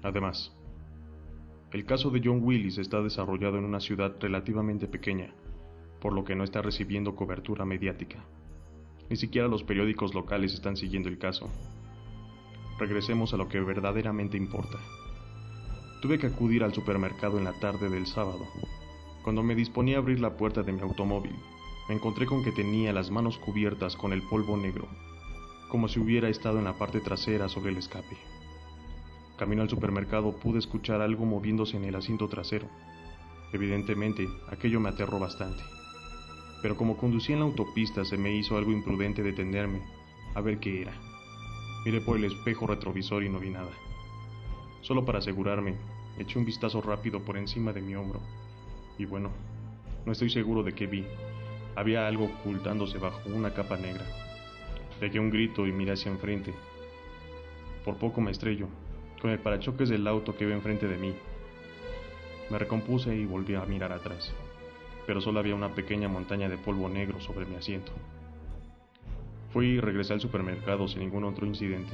Además, 0.03 0.55
el 1.71 1.85
caso 1.85 2.09
de 2.09 2.21
John 2.23 2.41
Willis 2.43 2.77
está 2.77 3.01
desarrollado 3.01 3.57
en 3.57 3.65
una 3.65 3.79
ciudad 3.79 4.15
relativamente 4.19 4.87
pequeña, 4.87 5.33
por 6.01 6.13
lo 6.13 6.23
que 6.23 6.35
no 6.35 6.43
está 6.43 6.61
recibiendo 6.61 7.15
cobertura 7.15 7.65
mediática. 7.65 8.25
Ni 9.09 9.15
siquiera 9.15 9.47
los 9.47 9.63
periódicos 9.63 10.13
locales 10.13 10.53
están 10.53 10.77
siguiendo 10.77 11.09
el 11.09 11.17
caso. 11.17 11.49
Regresemos 12.79 13.33
a 13.33 13.37
lo 13.37 13.47
que 13.47 13.59
verdaderamente 13.59 14.37
importa. 14.37 14.79
Tuve 16.05 16.19
que 16.19 16.27
acudir 16.27 16.63
al 16.63 16.71
supermercado 16.71 17.39
en 17.39 17.45
la 17.45 17.53
tarde 17.53 17.89
del 17.89 18.05
sábado. 18.05 18.45
Cuando 19.23 19.41
me 19.41 19.55
disponía 19.55 19.95
a 19.95 19.99
abrir 20.01 20.19
la 20.19 20.37
puerta 20.37 20.61
de 20.61 20.71
mi 20.71 20.81
automóvil, 20.81 21.35
me 21.89 21.95
encontré 21.95 22.27
con 22.27 22.43
que 22.43 22.51
tenía 22.51 22.93
las 22.93 23.09
manos 23.09 23.39
cubiertas 23.39 23.95
con 23.95 24.13
el 24.13 24.21
polvo 24.21 24.55
negro, 24.55 24.87
como 25.67 25.87
si 25.87 25.99
hubiera 25.99 26.29
estado 26.29 26.59
en 26.59 26.65
la 26.65 26.77
parte 26.77 26.99
trasera 26.99 27.49
sobre 27.49 27.71
el 27.71 27.79
escape. 27.79 28.17
Camino 29.35 29.63
al 29.63 29.69
supermercado 29.69 30.35
pude 30.35 30.59
escuchar 30.59 31.01
algo 31.01 31.25
moviéndose 31.25 31.77
en 31.77 31.85
el 31.85 31.95
asiento 31.95 32.27
trasero. 32.27 32.67
Evidentemente, 33.51 34.27
aquello 34.51 34.79
me 34.79 34.89
aterró 34.89 35.17
bastante. 35.17 35.63
Pero 36.61 36.77
como 36.77 36.97
conducía 36.97 37.33
en 37.33 37.39
la 37.39 37.47
autopista 37.47 38.05
se 38.05 38.19
me 38.19 38.31
hizo 38.31 38.57
algo 38.57 38.71
imprudente 38.71 39.23
detenerme 39.23 39.81
a 40.35 40.41
ver 40.41 40.59
qué 40.59 40.83
era. 40.83 40.93
Miré 41.83 41.99
por 42.01 42.17
el 42.17 42.25
espejo 42.25 42.67
retrovisor 42.67 43.23
y 43.23 43.29
no 43.29 43.39
vi 43.39 43.49
nada. 43.49 43.71
Solo 44.81 45.03
para 45.03 45.17
asegurarme, 45.17 45.73
eché 46.17 46.37
un 46.37 46.45
vistazo 46.45 46.81
rápido 46.81 47.21
por 47.21 47.37
encima 47.37 47.73
de 47.73 47.81
mi 47.81 47.95
hombro. 47.95 48.21
Y 48.97 49.05
bueno, 49.05 49.31
no 50.05 50.11
estoy 50.11 50.29
seguro 50.29 50.63
de 50.63 50.73
qué 50.73 50.87
vi. 50.87 51.05
Había 51.75 52.07
algo 52.07 52.25
ocultándose 52.25 52.97
bajo 52.97 53.21
una 53.29 53.53
capa 53.53 53.77
negra. 53.77 54.05
Pegué 54.99 55.19
un 55.19 55.29
grito 55.29 55.67
y 55.67 55.71
miré 55.71 55.93
hacia 55.93 56.11
enfrente. 56.11 56.53
Por 57.83 57.97
poco 57.97 58.21
me 58.21 58.31
estrello, 58.31 58.67
con 59.21 59.31
el 59.31 59.39
parachoques 59.39 59.89
del 59.89 60.07
auto 60.07 60.35
que 60.35 60.45
ve 60.45 60.53
enfrente 60.53 60.87
de 60.87 60.97
mí. 60.97 61.13
Me 62.49 62.59
recompuse 62.59 63.15
y 63.15 63.25
volví 63.25 63.55
a 63.55 63.65
mirar 63.65 63.91
atrás, 63.91 64.31
pero 65.05 65.19
solo 65.19 65.39
había 65.39 65.55
una 65.55 65.73
pequeña 65.73 66.07
montaña 66.07 66.47
de 66.47 66.57
polvo 66.57 66.87
negro 66.87 67.19
sobre 67.19 67.45
mi 67.45 67.55
asiento. 67.55 67.91
Fui 69.51 69.67
y 69.67 69.79
regresé 69.79 70.13
al 70.13 70.21
supermercado 70.21 70.87
sin 70.87 70.99
ningún 70.99 71.23
otro 71.23 71.45
incidente 71.45 71.93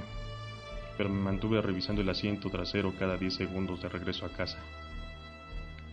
pero 1.01 1.09
me 1.11 1.19
mantuve 1.19 1.59
revisando 1.63 2.03
el 2.03 2.09
asiento 2.09 2.51
trasero 2.51 2.93
cada 2.93 3.17
10 3.17 3.33
segundos 3.33 3.81
de 3.81 3.89
regreso 3.89 4.23
a 4.23 4.29
casa. 4.29 4.59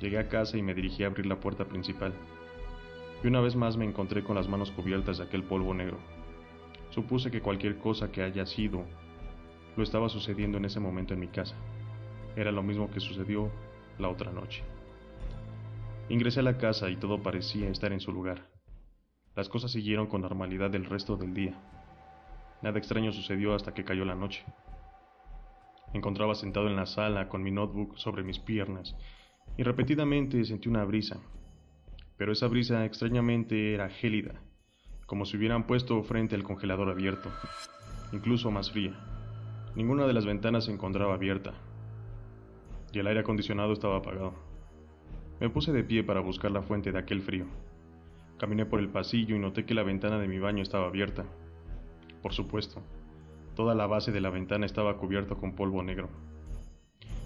Llegué 0.03 0.19
a 0.19 0.29
casa 0.29 0.59
y 0.59 0.63
me 0.63 0.75
dirigí 0.75 1.03
a 1.03 1.07
abrir 1.07 1.25
la 1.25 1.41
puerta 1.41 1.65
principal, 1.65 2.13
y 3.25 3.27
una 3.27 3.41
vez 3.41 3.57
más 3.57 3.79
me 3.79 3.87
encontré 3.87 4.23
con 4.23 4.37
las 4.37 4.49
manos 4.49 4.71
cubiertas 4.71 5.17
de 5.17 5.25
aquel 5.25 5.45
polvo 5.45 5.73
negro. 5.73 5.97
Supuse 6.91 7.31
que 7.31 7.41
cualquier 7.41 7.79
cosa 7.79 8.13
que 8.13 8.23
haya 8.23 8.45
sido 8.45 8.85
lo 9.79 9.83
estaba 9.83 10.11
sucediendo 10.11 10.59
en 10.59 10.67
ese 10.67 10.79
momento 10.79 11.15
en 11.15 11.21
mi 11.21 11.29
casa. 11.29 11.57
Era 12.37 12.53
lo 12.53 12.63
mismo 12.63 12.91
que 12.91 13.01
sucedió 13.01 13.51
la 13.99 14.11
otra 14.11 14.31
noche. 14.31 14.63
Ingresé 16.11 16.41
a 16.41 16.43
la 16.43 16.59
casa 16.59 16.91
y 16.91 16.97
todo 16.97 17.23
parecía 17.23 17.71
estar 17.71 17.95
en 17.95 18.01
su 18.01 18.13
lugar. 18.13 18.51
Las 19.35 19.49
cosas 19.49 19.71
siguieron 19.71 20.07
con 20.07 20.21
normalidad 20.21 20.75
el 20.75 20.85
resto 20.85 21.17
del 21.17 21.33
día. 21.33 21.55
Nada 22.61 22.79
extraño 22.79 23.11
sucedió 23.11 23.55
hasta 23.55 23.73
que 23.73 23.85
cayó 23.85 24.05
la 24.05 24.15
noche. 24.15 24.45
Encontraba 25.95 26.35
sentado 26.35 26.69
en 26.69 26.77
la 26.77 26.87
sala 26.87 27.29
con 27.29 27.43
mi 27.43 27.51
notebook 27.51 27.97
sobre 27.97 28.23
mis 28.23 28.39
piernas 28.39 28.97
y 29.57 29.63
repetidamente 29.63 30.45
sentí 30.45 30.69
una 30.69 30.85
brisa. 30.85 31.21
Pero 32.17 32.33
esa 32.33 32.49
brisa 32.49 32.85
extrañamente 32.85 33.75
era 33.75 33.89
gélida, 33.89 34.41
como 35.07 35.25
si 35.25 35.37
hubieran 35.37 35.67
puesto 35.67 36.03
frente 36.03 36.35
al 36.35 36.43
congelador 36.43 36.91
abierto, 36.91 37.31
incluso 38.13 38.51
más 38.51 38.71
fría. 38.71 38.93
Ninguna 39.75 40.07
de 40.07 40.13
las 40.13 40.27
ventanas 40.27 40.65
se 40.65 40.73
encontraba 40.73 41.15
abierta 41.15 41.55
y 42.93 42.99
el 42.99 43.07
aire 43.07 43.21
acondicionado 43.21 43.73
estaba 43.73 43.99
apagado. 43.99 44.35
Me 45.41 45.51
puse 45.51 45.73
de 45.73 45.85
pie 45.85 46.03
para 46.03 46.21
buscar 46.21 46.51
la 46.51 46.63
fuente 46.63 46.91
de 46.91 46.99
aquel 46.99 47.23
frío. 47.23 47.47
Caminé 48.39 48.67
por 48.67 48.81
el 48.81 48.89
pasillo 48.89 49.37
y 49.37 49.39
noté 49.39 49.65
que 49.65 49.75
la 49.75 49.83
ventana 49.83 50.19
de 50.19 50.29
mi 50.29 50.39
baño 50.39 50.63
estaba 50.63 50.87
abierta. 50.87 51.25
Por 52.23 52.33
supuesto, 52.33 52.83
Toda 53.59 53.75
la 53.75 53.89
base 53.89 54.13
de 54.13 54.21
la 54.21 54.31
ventana 54.31 54.67
estaba 54.67 54.99
cubierta 54.99 55.35
con 55.35 55.57
polvo 55.57 55.83
negro. 55.83 56.09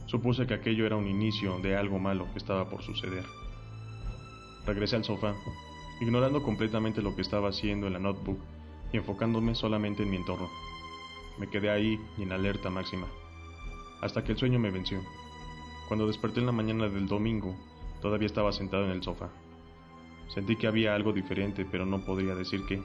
Supuse 0.06 0.46
que 0.46 0.54
aquello 0.54 0.86
era 0.86 0.96
un 0.96 1.06
inicio 1.06 1.58
de 1.58 1.76
algo 1.76 1.98
malo 1.98 2.26
que 2.32 2.38
estaba 2.38 2.70
por 2.70 2.80
suceder. 2.80 3.26
Regresé 4.64 4.96
al 4.96 5.04
sofá, 5.04 5.34
ignorando 6.00 6.42
completamente 6.42 7.02
lo 7.02 7.14
que 7.14 7.20
estaba 7.20 7.50
haciendo 7.50 7.86
en 7.86 7.92
la 7.92 7.98
notebook 7.98 8.38
y 8.94 8.96
enfocándome 8.96 9.54
solamente 9.54 10.04
en 10.04 10.10
mi 10.10 10.16
entorno. 10.16 10.48
Me 11.38 11.50
quedé 11.50 11.68
ahí 11.68 12.00
y 12.16 12.22
en 12.22 12.32
alerta 12.32 12.70
máxima, 12.70 13.08
hasta 14.00 14.24
que 14.24 14.32
el 14.32 14.38
sueño 14.38 14.58
me 14.58 14.70
venció. 14.70 15.02
Cuando 15.86 16.06
desperté 16.06 16.40
en 16.40 16.46
la 16.46 16.52
mañana 16.52 16.88
del 16.88 17.08
domingo, 17.08 17.54
todavía 18.00 18.24
estaba 18.24 18.52
sentado 18.52 18.86
en 18.86 18.92
el 18.92 19.02
sofá. 19.02 19.28
Sentí 20.28 20.56
que 20.56 20.66
había 20.66 20.94
algo 20.94 21.12
diferente, 21.12 21.66
pero 21.70 21.84
no 21.84 22.06
podría 22.06 22.34
decir 22.34 22.62
qué. 22.66 22.82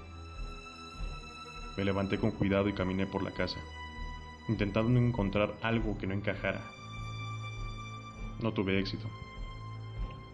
Me 1.77 1.85
levanté 1.85 2.17
con 2.17 2.31
cuidado 2.31 2.67
y 2.67 2.73
caminé 2.73 3.05
por 3.05 3.23
la 3.23 3.31
casa, 3.31 3.59
intentando 4.49 4.99
encontrar 4.99 5.55
algo 5.61 5.97
que 5.97 6.07
no 6.07 6.13
encajara. 6.13 6.61
No 8.41 8.51
tuve 8.51 8.79
éxito, 8.79 9.07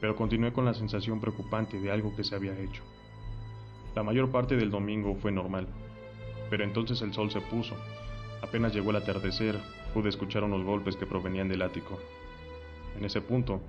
pero 0.02 0.16
continué 0.16 0.54
con 0.54 0.66
la 0.66 0.74
sensación 0.74 1.20
preocupante 1.20 1.80
de 1.80 1.92
algo 1.92 2.16
que 2.16 2.24
se 2.24 2.36
había 2.36 2.58
hecho. 2.60 2.82
La 3.96 4.04
mayor 4.04 4.32
parte 4.32 4.56
del 4.56 4.72
domingo 4.72 5.16
fue 5.16 5.32
normal, 5.32 5.68
pero 6.50 6.64
entonces 6.64 7.02
el 7.02 7.14
sol 7.14 7.30
se 7.30 7.42
puso 7.42 7.76
Apenas 8.44 8.74
llegó 8.74 8.90
el 8.90 8.98
atardecer, 8.98 9.58
pude 9.94 10.10
escuchar 10.10 10.44
unos 10.44 10.66
golpes 10.66 10.98
que 10.98 11.06
provenían 11.06 11.48
del 11.48 11.62
ático. 11.62 11.98
En 12.98 13.06
ese 13.06 13.22
punto, 13.22 13.62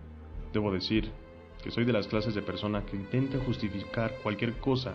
debo 0.52 0.72
decir 0.72 1.12
que 1.62 1.70
soy 1.70 1.84
de 1.84 1.92
las 1.92 2.08
clases 2.08 2.34
de 2.34 2.42
persona 2.42 2.84
que 2.84 2.96
intenta 2.96 3.38
justificar 3.38 4.16
cualquier 4.20 4.54
cosa 4.58 4.94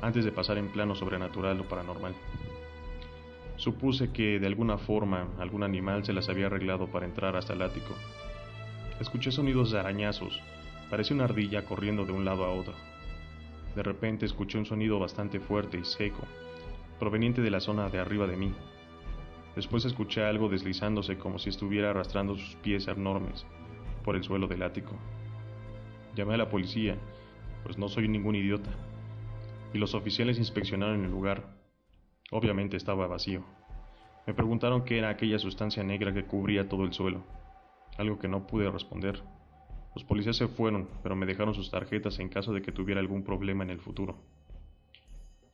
antes 0.00 0.24
de 0.24 0.32
pasar 0.32 0.58
en 0.58 0.68
plano 0.68 0.94
sobrenatural 0.94 1.60
o 1.60 1.64
paranormal. 1.64 2.14
Supuse 3.56 4.12
que 4.12 4.40
de 4.40 4.46
alguna 4.46 4.78
forma 4.78 5.28
algún 5.38 5.62
animal 5.62 6.04
se 6.04 6.12
las 6.12 6.28
había 6.28 6.46
arreglado 6.46 6.88
para 6.88 7.06
entrar 7.06 7.36
hasta 7.36 7.52
el 7.52 7.62
ático. 7.62 7.94
Escuché 9.00 9.30
sonidos 9.30 9.70
de 9.70 9.78
arañazos, 9.78 10.40
parecía 10.90 11.14
una 11.14 11.24
ardilla 11.24 11.64
corriendo 11.64 12.04
de 12.04 12.12
un 12.12 12.24
lado 12.24 12.44
a 12.44 12.50
otro. 12.50 12.74
De 13.74 13.82
repente 13.82 14.26
escuché 14.26 14.58
un 14.58 14.66
sonido 14.66 14.98
bastante 14.98 15.40
fuerte 15.40 15.78
y 15.78 15.84
seco, 15.84 16.22
proveniente 16.98 17.42
de 17.42 17.50
la 17.50 17.60
zona 17.60 17.88
de 17.88 17.98
arriba 17.98 18.26
de 18.26 18.36
mí. 18.36 18.52
Después 19.56 19.84
escuché 19.84 20.24
algo 20.24 20.48
deslizándose 20.48 21.16
como 21.16 21.38
si 21.38 21.48
estuviera 21.50 21.90
arrastrando 21.90 22.36
sus 22.36 22.56
pies 22.56 22.88
enormes 22.88 23.46
por 24.04 24.16
el 24.16 24.24
suelo 24.24 24.46
del 24.48 24.62
ático. 24.62 24.96
Llamé 26.16 26.34
a 26.34 26.38
la 26.38 26.48
policía, 26.48 26.96
pues 27.62 27.78
no 27.78 27.88
soy 27.88 28.08
ningún 28.08 28.34
idiota, 28.34 28.70
y 29.74 29.78
los 29.78 29.94
oficiales 29.94 30.38
inspeccionaron 30.38 31.04
el 31.04 31.10
lugar. 31.10 31.58
Obviamente 32.30 32.76
estaba 32.76 33.08
vacío. 33.08 33.44
Me 34.24 34.32
preguntaron 34.32 34.84
qué 34.84 34.98
era 34.98 35.10
aquella 35.10 35.38
sustancia 35.38 35.82
negra 35.82 36.14
que 36.14 36.24
cubría 36.24 36.68
todo 36.68 36.84
el 36.84 36.92
suelo, 36.92 37.24
algo 37.98 38.18
que 38.20 38.28
no 38.28 38.46
pude 38.46 38.70
responder. 38.70 39.20
Los 39.94 40.04
policías 40.04 40.36
se 40.36 40.46
fueron, 40.46 40.88
pero 41.02 41.16
me 41.16 41.26
dejaron 41.26 41.54
sus 41.54 41.72
tarjetas 41.72 42.20
en 42.20 42.28
caso 42.28 42.52
de 42.52 42.62
que 42.62 42.72
tuviera 42.72 43.00
algún 43.00 43.24
problema 43.24 43.64
en 43.64 43.70
el 43.70 43.80
futuro. 43.80 44.22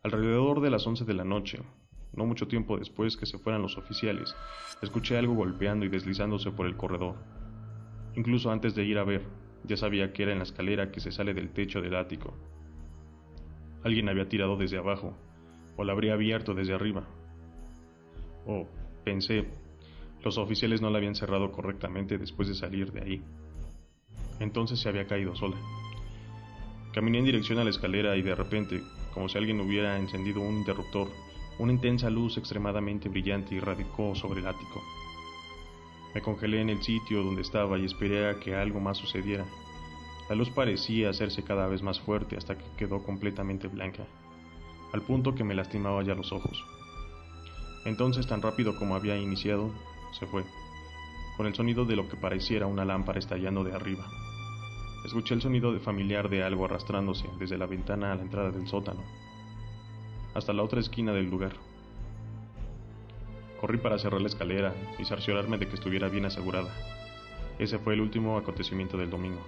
Alrededor 0.02 0.61
de 0.61 0.70
las 0.70 0.87
once 0.87 1.04
de 1.06 1.14
la 1.14 1.24
noche, 1.24 1.61
no 2.12 2.26
mucho 2.26 2.46
tiempo 2.46 2.76
después 2.78 3.16
que 3.16 3.26
se 3.26 3.38
fueran 3.38 3.62
los 3.62 3.78
oficiales, 3.78 4.37
escuché 4.83 5.16
algo 5.16 5.35
golpeando 5.35 5.87
y 5.87 5.88
deslizándose 5.88 6.50
por 6.50 6.66
el 6.66 6.76
corredor. 6.76 7.16
Incluso 8.16 8.50
antes 8.50 8.74
de 8.74 8.85
ir 8.85 8.98
a 8.98 9.04
ver, 9.04 9.22
ya 9.64 9.78
sabía 9.78 10.12
que 10.12 10.24
era 10.24 10.33
en 10.33 10.38
la 10.38 10.44
escalera 10.44 10.90
que 10.90 11.00
se 11.00 11.11
sale 11.11 11.33
del 11.33 11.52
techo 11.52 11.80
del 11.80 11.96
ático. 11.96 12.35
Alguien 13.83 14.09
había 14.09 14.29
tirado 14.29 14.57
desde 14.57 14.79
abajo, 14.79 15.16
o 15.77 15.85
la 15.85 15.93
habría 15.93 16.14
abierto 16.14 16.55
desde 16.55 16.75
arriba. 16.75 17.07
O, 18.47 18.66
pensé, 19.05 19.47
los 20.23 20.37
oficiales 20.37 20.83
no 20.83 20.90
la 20.90 20.99
habían 20.99 21.14
cerrado 21.14 21.51
correctamente 21.51 22.19
después 22.19 22.49
de 22.49 22.55
salir 22.55 22.93
de 22.93 23.01
ahí. 23.01 23.23
Entonces 24.38 24.81
se 24.81 24.88
había 24.88 25.07
caído 25.07 25.35
sola. 25.35 25.57
Caminé 26.93 27.19
en 27.19 27.25
dirección 27.25 27.59
a 27.59 27.64
la 27.64 27.71
escalera 27.71 28.16
y 28.16 28.23
de 28.23 28.35
repente, 28.35 28.83
como 29.14 29.29
si 29.29 29.38
alguien 29.38 29.61
hubiera 29.61 29.99
encendido 29.99 30.40
un 30.40 30.59
interruptor, 30.59 31.09
una 31.59 31.73
intensa 31.73 32.11
luz 32.11 32.37
extremadamente 32.37 33.09
brillante 33.09 33.55
irradicó 33.55 34.14
sobre 34.14 34.40
el 34.40 34.47
ático. 34.47 34.83
Me 36.14 36.21
congelé 36.21 36.61
en 36.61 36.71
el 36.71 36.83
sitio 36.83 37.23
donde 37.23 37.43
estaba 37.43 37.79
y 37.79 37.85
esperé 37.85 38.29
a 38.29 38.40
que 38.40 38.55
algo 38.55 38.81
más 38.81 38.99
sucediera. 38.99 39.47
La 40.31 40.37
luz 40.37 40.49
parecía 40.49 41.11
hacerse 41.11 41.43
cada 41.43 41.66
vez 41.66 41.83
más 41.83 42.01
fuerte 42.01 42.37
hasta 42.37 42.57
que 42.57 42.64
quedó 42.79 43.03
completamente 43.03 43.66
blanca, 43.66 44.05
al 44.93 45.03
punto 45.03 45.35
que 45.35 45.45
me 45.45 45.55
lastimaba 45.55 46.03
ya 46.05 46.14
los 46.14 46.33
ojos. 46.33 46.64
Entonces, 47.85 48.29
tan 48.29 48.40
rápido 48.40 48.77
como 48.77 48.95
había 48.95 49.19
iniciado, 49.19 49.73
se 50.19 50.27
fue, 50.27 50.45
con 51.37 51.47
el 51.47 51.55
sonido 51.55 51.85
de 51.85 51.97
lo 51.97 52.09
que 52.09 52.16
pareciera 52.16 52.66
una 52.66 52.85
lámpara 52.85 53.19
estallando 53.19 53.64
de 53.64 53.75
arriba. 53.75 54.07
Escuché 55.05 55.35
el 55.35 55.43
sonido 55.43 55.79
familiar 55.81 56.31
de 56.31 56.45
algo 56.45 56.64
arrastrándose 56.64 57.27
desde 57.38 57.59
la 57.59 57.66
ventana 57.66 58.12
a 58.12 58.14
la 58.14 58.23
entrada 58.23 58.51
del 58.51 58.69
sótano 58.69 59.03
hasta 60.35 60.53
la 60.53 60.62
otra 60.62 60.79
esquina 60.81 61.12
del 61.12 61.29
lugar. 61.29 61.53
Corrí 63.61 63.79
para 63.79 63.99
cerrar 63.99 64.21
la 64.21 64.29
escalera 64.29 64.75
y 64.99 65.05
cerciorarme 65.05 65.59
de 65.59 65.66
que 65.66 65.75
estuviera 65.75 66.09
bien 66.09 66.25
asegurada. 66.25 66.73
Ese 67.59 67.79
fue 67.79 67.95
el 67.95 68.01
último 68.01 68.38
acontecimiento 68.38 68.97
del 68.97 69.11
domingo. 69.11 69.43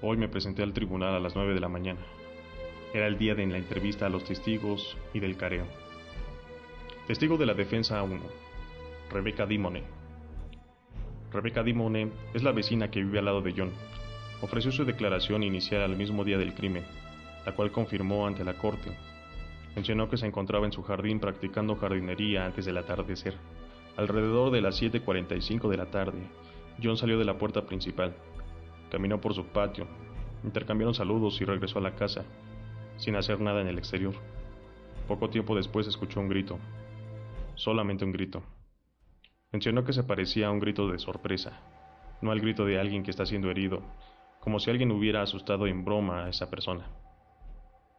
Hoy 0.00 0.16
me 0.16 0.28
presenté 0.28 0.62
al 0.62 0.72
tribunal 0.72 1.14
a 1.14 1.20
las 1.20 1.34
9 1.34 1.54
de 1.54 1.60
la 1.60 1.68
mañana. 1.68 2.00
Era 2.94 3.06
el 3.06 3.18
día 3.18 3.34
de 3.34 3.46
la 3.46 3.58
entrevista 3.58 4.06
a 4.06 4.08
los 4.08 4.24
testigos 4.24 4.96
y 5.12 5.20
del 5.20 5.36
careo. 5.36 5.66
Testigo 7.06 7.36
de 7.36 7.46
la 7.46 7.54
defensa 7.54 8.02
1. 8.02 8.20
Rebecca 9.10 9.46
Dimone. 9.46 9.82
Rebecca 11.32 11.62
Dimone 11.62 12.10
es 12.32 12.42
la 12.42 12.52
vecina 12.52 12.90
que 12.90 13.02
vive 13.02 13.18
al 13.18 13.24
lado 13.24 13.42
de 13.42 13.54
John. 13.56 13.72
Ofreció 14.40 14.70
su 14.70 14.84
declaración 14.84 15.42
inicial 15.42 15.82
al 15.82 15.96
mismo 15.96 16.24
día 16.24 16.38
del 16.38 16.54
crimen, 16.54 16.84
la 17.44 17.54
cual 17.54 17.72
confirmó 17.72 18.26
ante 18.26 18.44
la 18.44 18.54
corte 18.54 18.92
Mencionó 19.78 20.08
que 20.08 20.16
se 20.16 20.26
encontraba 20.26 20.66
en 20.66 20.72
su 20.72 20.82
jardín 20.82 21.20
practicando 21.20 21.76
jardinería 21.76 22.44
antes 22.46 22.64
del 22.64 22.78
atardecer. 22.78 23.34
Alrededor 23.96 24.50
de 24.50 24.60
las 24.60 24.82
7.45 24.82 25.68
de 25.68 25.76
la 25.76 25.86
tarde, 25.86 26.18
John 26.82 26.96
salió 26.96 27.16
de 27.16 27.24
la 27.24 27.38
puerta 27.38 27.64
principal. 27.64 28.12
Caminó 28.90 29.20
por 29.20 29.34
su 29.34 29.44
patio, 29.46 29.86
intercambiaron 30.44 30.94
saludos 30.94 31.40
y 31.40 31.44
regresó 31.44 31.78
a 31.78 31.82
la 31.82 31.94
casa, 31.94 32.24
sin 32.96 33.16
hacer 33.16 33.40
nada 33.40 33.60
en 33.60 33.68
el 33.68 33.78
exterior. 33.78 34.14
Poco 35.06 35.30
tiempo 35.30 35.54
después 35.54 35.86
escuchó 35.86 36.20
un 36.20 36.28
grito, 36.28 36.58
solamente 37.54 38.04
un 38.04 38.12
grito. 38.12 38.42
Mencionó 39.52 39.84
que 39.84 39.92
se 39.92 40.04
parecía 40.04 40.48
a 40.48 40.50
un 40.50 40.60
grito 40.60 40.88
de 40.88 40.98
sorpresa, 40.98 41.60
no 42.20 42.30
al 42.30 42.40
grito 42.40 42.64
de 42.64 42.78
alguien 42.78 43.02
que 43.02 43.10
está 43.10 43.26
siendo 43.26 43.50
herido, 43.50 43.82
como 44.40 44.60
si 44.60 44.70
alguien 44.70 44.90
hubiera 44.90 45.22
asustado 45.22 45.66
en 45.66 45.84
broma 45.84 46.24
a 46.24 46.28
esa 46.28 46.50
persona. 46.50 46.90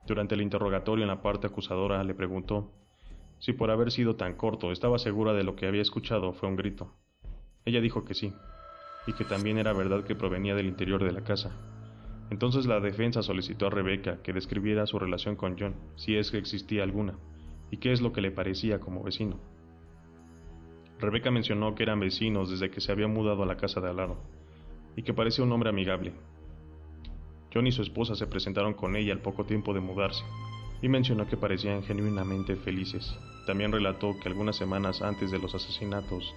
Durante 0.05 0.35
el 0.35 0.41
interrogatorio 0.41 1.03
en 1.03 1.09
la 1.09 1.21
parte 1.21 1.47
acusadora 1.47 2.03
le 2.03 2.15
preguntó 2.15 2.73
si 3.39 3.53
por 3.53 3.71
haber 3.71 3.91
sido 3.91 4.15
tan 4.15 4.35
corto 4.35 4.71
estaba 4.71 4.99
segura 4.99 5.33
de 5.33 5.43
lo 5.43 5.55
que 5.55 5.65
había 5.65 5.81
escuchado 5.81 6.33
fue 6.33 6.49
un 6.49 6.55
grito. 6.55 6.93
Ella 7.65 7.81
dijo 7.81 8.03
que 8.03 8.13
sí, 8.13 8.33
y 9.07 9.13
que 9.13 9.25
también 9.25 9.57
era 9.57 9.73
verdad 9.73 10.03
que 10.03 10.15
provenía 10.15 10.55
del 10.55 10.67
interior 10.67 11.03
de 11.03 11.11
la 11.11 11.23
casa. 11.23 11.51
Entonces 12.29 12.65
la 12.65 12.79
defensa 12.79 13.23
solicitó 13.23 13.67
a 13.67 13.71
Rebeca 13.71 14.21
que 14.21 14.33
describiera 14.33 14.85
su 14.85 14.99
relación 14.99 15.35
con 15.35 15.57
John, 15.57 15.75
si 15.95 16.15
es 16.15 16.31
que 16.31 16.37
existía 16.37 16.83
alguna, 16.83 17.15
y 17.71 17.77
qué 17.77 17.91
es 17.91 18.01
lo 18.01 18.13
que 18.13 18.21
le 18.21 18.31
parecía 18.31 18.79
como 18.79 19.03
vecino. 19.03 19.39
Rebeca 20.99 21.31
mencionó 21.31 21.75
que 21.75 21.83
eran 21.83 21.99
vecinos 21.99 22.51
desde 22.51 22.69
que 22.69 22.81
se 22.81 22.91
había 22.91 23.07
mudado 23.07 23.43
a 23.43 23.45
la 23.45 23.57
casa 23.57 23.81
de 23.81 23.89
al 23.89 23.97
lado, 23.97 24.17
y 24.95 25.03
que 25.03 25.13
parecía 25.13 25.43
un 25.43 25.51
hombre 25.51 25.69
amigable, 25.69 26.13
John 27.53 27.65
y 27.65 27.71
su 27.71 27.81
esposa 27.81 28.15
se 28.15 28.27
presentaron 28.27 28.73
con 28.73 28.95
ella 28.95 29.13
al 29.13 29.21
poco 29.21 29.45
tiempo 29.45 29.73
de 29.73 29.79
mudarse, 29.79 30.23
y 30.81 30.87
mencionó 30.87 31.27
que 31.27 31.37
parecían 31.37 31.83
genuinamente 31.83 32.55
felices. 32.55 33.15
También 33.45 33.71
relató 33.71 34.15
que 34.19 34.29
algunas 34.29 34.55
semanas 34.55 35.01
antes 35.01 35.31
de 35.31 35.39
los 35.39 35.55
asesinatos, 35.55 36.33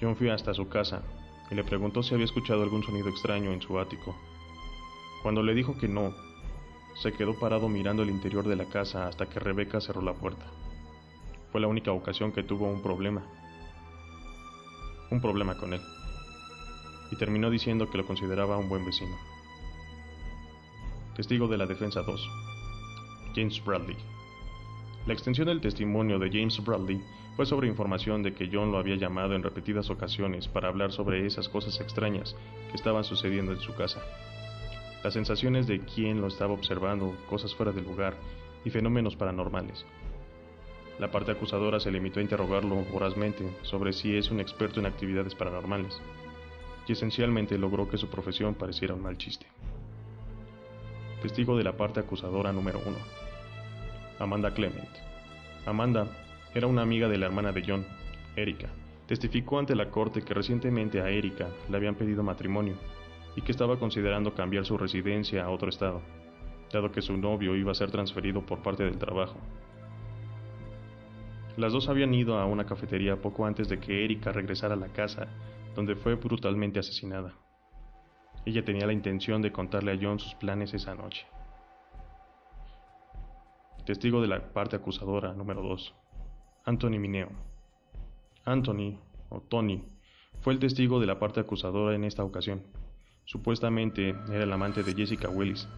John 0.00 0.16
fue 0.16 0.30
hasta 0.30 0.54
su 0.54 0.68
casa 0.68 1.02
y 1.50 1.54
le 1.54 1.64
preguntó 1.64 2.02
si 2.02 2.14
había 2.14 2.24
escuchado 2.24 2.62
algún 2.62 2.82
sonido 2.82 3.08
extraño 3.08 3.52
en 3.52 3.62
su 3.62 3.78
ático. 3.78 4.16
Cuando 5.22 5.42
le 5.42 5.54
dijo 5.54 5.76
que 5.78 5.88
no, 5.88 6.14
se 7.02 7.12
quedó 7.12 7.38
parado 7.38 7.68
mirando 7.68 8.02
el 8.02 8.10
interior 8.10 8.46
de 8.46 8.56
la 8.56 8.66
casa 8.66 9.06
hasta 9.06 9.26
que 9.26 9.40
Rebeca 9.40 9.80
cerró 9.80 10.02
la 10.02 10.14
puerta. 10.14 10.46
Fue 11.52 11.60
la 11.60 11.68
única 11.68 11.92
ocasión 11.92 12.32
que 12.32 12.42
tuvo 12.42 12.66
un 12.66 12.82
problema. 12.82 13.22
Un 15.10 15.20
problema 15.20 15.56
con 15.56 15.72
él. 15.72 15.80
Y 17.10 17.16
terminó 17.16 17.50
diciendo 17.50 17.88
que 17.90 17.98
lo 17.98 18.06
consideraba 18.06 18.58
un 18.58 18.68
buen 18.68 18.84
vecino. 18.84 19.16
Testigo 21.14 21.48
de 21.48 21.58
la 21.58 21.66
Defensa 21.66 22.02
2. 22.02 22.28
James 23.34 23.62
Bradley. 23.64 23.96
La 25.06 25.12
extensión 25.12 25.46
del 25.46 25.60
testimonio 25.60 26.18
de 26.18 26.30
James 26.30 26.62
Bradley 26.64 27.00
fue 27.36 27.44
sobre 27.44 27.68
información 27.68 28.22
de 28.22 28.32
que 28.32 28.48
John 28.50 28.72
lo 28.72 28.78
había 28.78 28.96
llamado 28.96 29.34
en 29.34 29.42
repetidas 29.42 29.90
ocasiones 29.90 30.48
para 30.48 30.68
hablar 30.68 30.90
sobre 30.90 31.26
esas 31.26 31.50
cosas 31.50 31.78
extrañas 31.80 32.34
que 32.70 32.76
estaban 32.76 33.04
sucediendo 33.04 33.52
en 33.52 33.60
su 33.60 33.74
casa. 33.74 34.00
Las 35.04 35.12
sensaciones 35.12 35.66
de 35.66 35.80
quien 35.80 36.22
lo 36.22 36.28
estaba 36.28 36.54
observando, 36.54 37.14
cosas 37.28 37.54
fuera 37.54 37.72
del 37.72 37.84
lugar 37.84 38.14
y 38.64 38.70
fenómenos 38.70 39.16
paranormales. 39.16 39.84
La 40.98 41.10
parte 41.10 41.30
acusadora 41.30 41.78
se 41.78 41.90
limitó 41.90 42.20
a 42.20 42.22
interrogarlo 42.22 42.76
vorazmente 42.90 43.54
sobre 43.62 43.92
si 43.92 44.16
es 44.16 44.30
un 44.30 44.40
experto 44.40 44.80
en 44.80 44.86
actividades 44.86 45.34
paranormales, 45.34 46.00
y 46.88 46.92
esencialmente 46.92 47.58
logró 47.58 47.86
que 47.86 47.98
su 47.98 48.08
profesión 48.08 48.54
pareciera 48.54 48.94
un 48.94 49.02
mal 49.02 49.18
chiste. 49.18 49.46
Testigo 51.20 51.56
de 51.58 51.64
la 51.64 51.76
parte 51.76 52.00
acusadora 52.00 52.50
número 52.50 52.80
1. 52.86 52.96
Amanda 54.20 54.54
Clement. 54.54 54.88
Amanda 55.66 56.25
era 56.56 56.68
una 56.68 56.80
amiga 56.80 57.06
de 57.06 57.18
la 57.18 57.26
hermana 57.26 57.52
de 57.52 57.62
John, 57.66 57.84
Erika. 58.34 58.68
Testificó 59.06 59.58
ante 59.58 59.76
la 59.76 59.90
corte 59.90 60.22
que 60.22 60.32
recientemente 60.32 61.02
a 61.02 61.10
Erika 61.10 61.48
le 61.68 61.76
habían 61.76 61.96
pedido 61.96 62.22
matrimonio 62.22 62.76
y 63.36 63.42
que 63.42 63.52
estaba 63.52 63.78
considerando 63.78 64.32
cambiar 64.32 64.64
su 64.64 64.78
residencia 64.78 65.44
a 65.44 65.50
otro 65.50 65.68
estado, 65.68 66.00
dado 66.72 66.90
que 66.90 67.02
su 67.02 67.14
novio 67.14 67.54
iba 67.56 67.72
a 67.72 67.74
ser 67.74 67.90
transferido 67.90 68.40
por 68.46 68.62
parte 68.62 68.84
del 68.84 68.96
trabajo. 68.96 69.36
Las 71.58 71.74
dos 71.74 71.90
habían 71.90 72.14
ido 72.14 72.38
a 72.38 72.46
una 72.46 72.64
cafetería 72.64 73.20
poco 73.20 73.44
antes 73.44 73.68
de 73.68 73.78
que 73.78 74.02
Erika 74.02 74.32
regresara 74.32 74.72
a 74.72 74.78
la 74.78 74.88
casa, 74.88 75.28
donde 75.74 75.94
fue 75.94 76.14
brutalmente 76.14 76.78
asesinada. 76.78 77.34
Ella 78.46 78.64
tenía 78.64 78.86
la 78.86 78.94
intención 78.94 79.42
de 79.42 79.52
contarle 79.52 79.92
a 79.92 79.98
John 80.00 80.18
sus 80.18 80.34
planes 80.36 80.72
esa 80.72 80.94
noche. 80.94 81.26
Testigo 83.84 84.22
de 84.22 84.28
la 84.28 84.54
parte 84.54 84.76
acusadora 84.76 85.34
número 85.34 85.60
2. 85.60 86.05
Anthony 86.68 86.98
Mineo. 86.98 87.28
Anthony, 88.44 88.98
o 89.28 89.40
Tony, 89.40 89.84
fue 90.40 90.52
el 90.52 90.58
testigo 90.58 90.98
de 90.98 91.06
la 91.06 91.20
parte 91.20 91.38
acusadora 91.38 91.94
en 91.94 92.02
esta 92.02 92.24
ocasión. 92.24 92.64
Supuestamente 93.24 94.16
era 94.32 94.42
el 94.42 94.52
amante 94.52 94.82
de 94.82 94.92
Jessica 94.92 95.28
Willis 95.28 95.68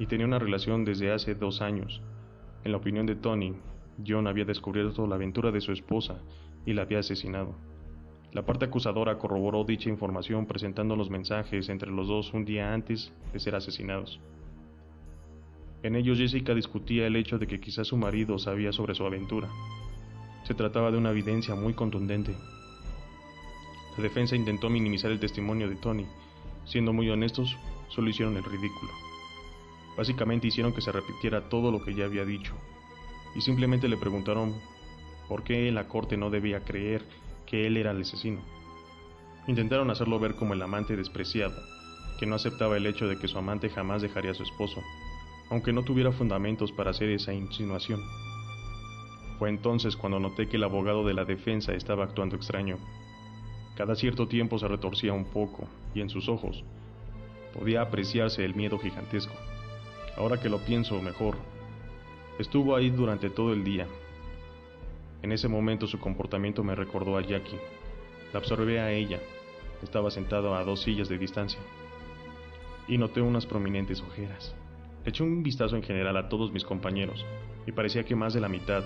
y 0.00 0.06
tenía 0.06 0.26
una 0.26 0.40
relación 0.40 0.84
desde 0.84 1.12
hace 1.12 1.36
dos 1.36 1.60
años. 1.60 2.02
En 2.64 2.72
la 2.72 2.78
opinión 2.78 3.06
de 3.06 3.14
Tony, 3.14 3.54
John 4.04 4.26
había 4.26 4.44
descubierto 4.44 5.06
la 5.06 5.14
aventura 5.14 5.52
de 5.52 5.60
su 5.60 5.70
esposa 5.70 6.20
y 6.66 6.72
la 6.72 6.82
había 6.82 6.98
asesinado. 6.98 7.54
La 8.32 8.44
parte 8.44 8.64
acusadora 8.64 9.18
corroboró 9.18 9.62
dicha 9.62 9.88
información 9.88 10.46
presentando 10.46 10.96
los 10.96 11.10
mensajes 11.10 11.68
entre 11.68 11.92
los 11.92 12.08
dos 12.08 12.34
un 12.34 12.44
día 12.44 12.74
antes 12.74 13.12
de 13.32 13.38
ser 13.38 13.54
asesinados. 13.54 14.18
En 15.84 15.94
ellos 15.94 16.18
Jessica 16.18 16.56
discutía 16.56 17.06
el 17.06 17.14
hecho 17.14 17.38
de 17.38 17.46
que 17.46 17.60
quizás 17.60 17.86
su 17.86 17.96
marido 17.96 18.36
sabía 18.40 18.72
sobre 18.72 18.96
su 18.96 19.06
aventura. 19.06 19.48
Se 20.44 20.54
trataba 20.54 20.90
de 20.90 20.98
una 20.98 21.10
evidencia 21.10 21.54
muy 21.54 21.74
contundente. 21.74 22.34
La 23.96 24.02
defensa 24.02 24.36
intentó 24.36 24.68
minimizar 24.68 25.10
el 25.10 25.20
testimonio 25.20 25.68
de 25.68 25.76
Tony. 25.76 26.06
Siendo 26.66 26.92
muy 26.92 27.08
honestos, 27.10 27.56
solo 27.88 28.10
hicieron 28.10 28.36
el 28.36 28.44
ridículo. 28.44 28.92
Básicamente 29.96 30.48
hicieron 30.48 30.72
que 30.72 30.80
se 30.80 30.92
repitiera 30.92 31.48
todo 31.48 31.70
lo 31.70 31.82
que 31.84 31.94
ya 31.94 32.04
había 32.04 32.24
dicho, 32.24 32.54
y 33.34 33.40
simplemente 33.40 33.88
le 33.88 33.96
preguntaron 33.96 34.54
por 35.28 35.44
qué 35.44 35.70
la 35.70 35.86
corte 35.88 36.16
no 36.16 36.30
debía 36.30 36.64
creer 36.64 37.06
que 37.46 37.66
él 37.66 37.76
era 37.76 37.92
el 37.92 38.02
asesino. 38.02 38.40
Intentaron 39.46 39.90
hacerlo 39.90 40.18
ver 40.18 40.34
como 40.34 40.54
el 40.54 40.62
amante 40.62 40.96
despreciado, 40.96 41.54
que 42.18 42.26
no 42.26 42.34
aceptaba 42.34 42.76
el 42.76 42.86
hecho 42.86 43.06
de 43.06 43.18
que 43.18 43.28
su 43.28 43.38
amante 43.38 43.68
jamás 43.70 44.02
dejaría 44.02 44.32
a 44.32 44.34
su 44.34 44.42
esposo, 44.42 44.82
aunque 45.50 45.72
no 45.72 45.84
tuviera 45.84 46.12
fundamentos 46.12 46.72
para 46.72 46.90
hacer 46.90 47.10
esa 47.10 47.32
insinuación. 47.32 48.00
Fue 49.38 49.48
entonces 49.48 49.96
cuando 49.96 50.20
noté 50.20 50.48
que 50.48 50.56
el 50.56 50.64
abogado 50.64 51.04
de 51.04 51.14
la 51.14 51.24
defensa 51.24 51.72
estaba 51.72 52.04
actuando 52.04 52.36
extraño. 52.36 52.78
Cada 53.76 53.94
cierto 53.94 54.28
tiempo 54.28 54.58
se 54.58 54.68
retorcía 54.68 55.12
un 55.12 55.24
poco, 55.24 55.66
y 55.94 56.00
en 56.00 56.10
sus 56.10 56.28
ojos 56.28 56.64
podía 57.52 57.82
apreciarse 57.82 58.44
el 58.44 58.54
miedo 58.54 58.78
gigantesco. 58.78 59.34
Ahora 60.16 60.40
que 60.40 60.48
lo 60.48 60.58
pienso 60.58 61.00
mejor, 61.00 61.36
Estuvo 62.38 62.74
ahí 62.74 62.90
durante 62.90 63.30
todo 63.30 63.52
el 63.52 63.62
día. 63.62 63.86
En 65.22 65.30
ese 65.30 65.46
momento 65.46 65.86
su 65.86 66.00
comportamiento 66.00 66.64
me 66.64 66.74
recordó 66.74 67.16
a 67.16 67.22
Jackie. 67.22 67.60
La 68.32 68.40
observé 68.40 68.80
a 68.80 68.90
ella. 68.90 69.20
Estaba 69.84 70.10
sentado 70.10 70.56
a 70.56 70.64
dos 70.64 70.82
sillas 70.82 71.08
de 71.08 71.16
distancia. 71.16 71.60
Y 72.88 72.98
noté 72.98 73.20
unas 73.20 73.46
prominentes 73.46 74.00
ojeras. 74.00 74.52
Eché 75.04 75.22
un 75.22 75.44
vistazo 75.44 75.76
en 75.76 75.84
general 75.84 76.16
a 76.16 76.28
todos 76.28 76.50
mis 76.50 76.64
compañeros 76.64 77.24
y 77.66 77.72
parecía 77.72 78.04
que 78.04 78.16
más 78.16 78.34
de 78.34 78.40
la 78.40 78.48
mitad 78.48 78.82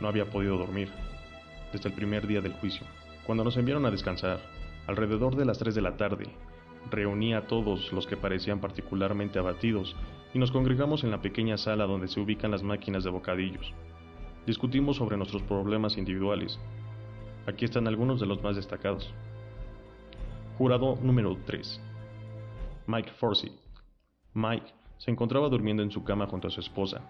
no 0.00 0.08
había 0.08 0.30
podido 0.30 0.56
dormir 0.56 0.90
desde 1.72 1.88
el 1.88 1.94
primer 1.94 2.26
día 2.26 2.40
del 2.40 2.54
juicio. 2.54 2.86
Cuando 3.26 3.44
nos 3.44 3.56
enviaron 3.56 3.84
a 3.86 3.90
descansar, 3.90 4.40
alrededor 4.86 5.36
de 5.36 5.44
las 5.44 5.58
3 5.58 5.74
de 5.74 5.82
la 5.82 5.96
tarde, 5.96 6.24
reuní 6.90 7.34
a 7.34 7.46
todos 7.46 7.92
los 7.92 8.06
que 8.06 8.16
parecían 8.16 8.60
particularmente 8.60 9.38
abatidos 9.38 9.94
y 10.32 10.38
nos 10.38 10.50
congregamos 10.50 11.04
en 11.04 11.10
la 11.10 11.20
pequeña 11.20 11.58
sala 11.58 11.84
donde 11.84 12.08
se 12.08 12.20
ubican 12.20 12.50
las 12.50 12.62
máquinas 12.62 13.04
de 13.04 13.10
bocadillos. 13.10 13.74
Discutimos 14.46 14.96
sobre 14.96 15.16
nuestros 15.16 15.42
problemas 15.42 15.98
individuales. 15.98 16.58
Aquí 17.46 17.64
están 17.64 17.86
algunos 17.86 18.20
de 18.20 18.26
los 18.26 18.42
más 18.42 18.56
destacados. 18.56 19.12
Jurado 20.56 20.96
número 21.02 21.36
3. 21.44 21.80
Mike 22.86 23.12
Forsey. 23.18 23.52
Mike 24.32 24.72
se 24.96 25.10
encontraba 25.10 25.48
durmiendo 25.48 25.82
en 25.82 25.90
su 25.90 26.02
cama 26.02 26.26
junto 26.26 26.48
a 26.48 26.50
su 26.50 26.60
esposa 26.60 27.02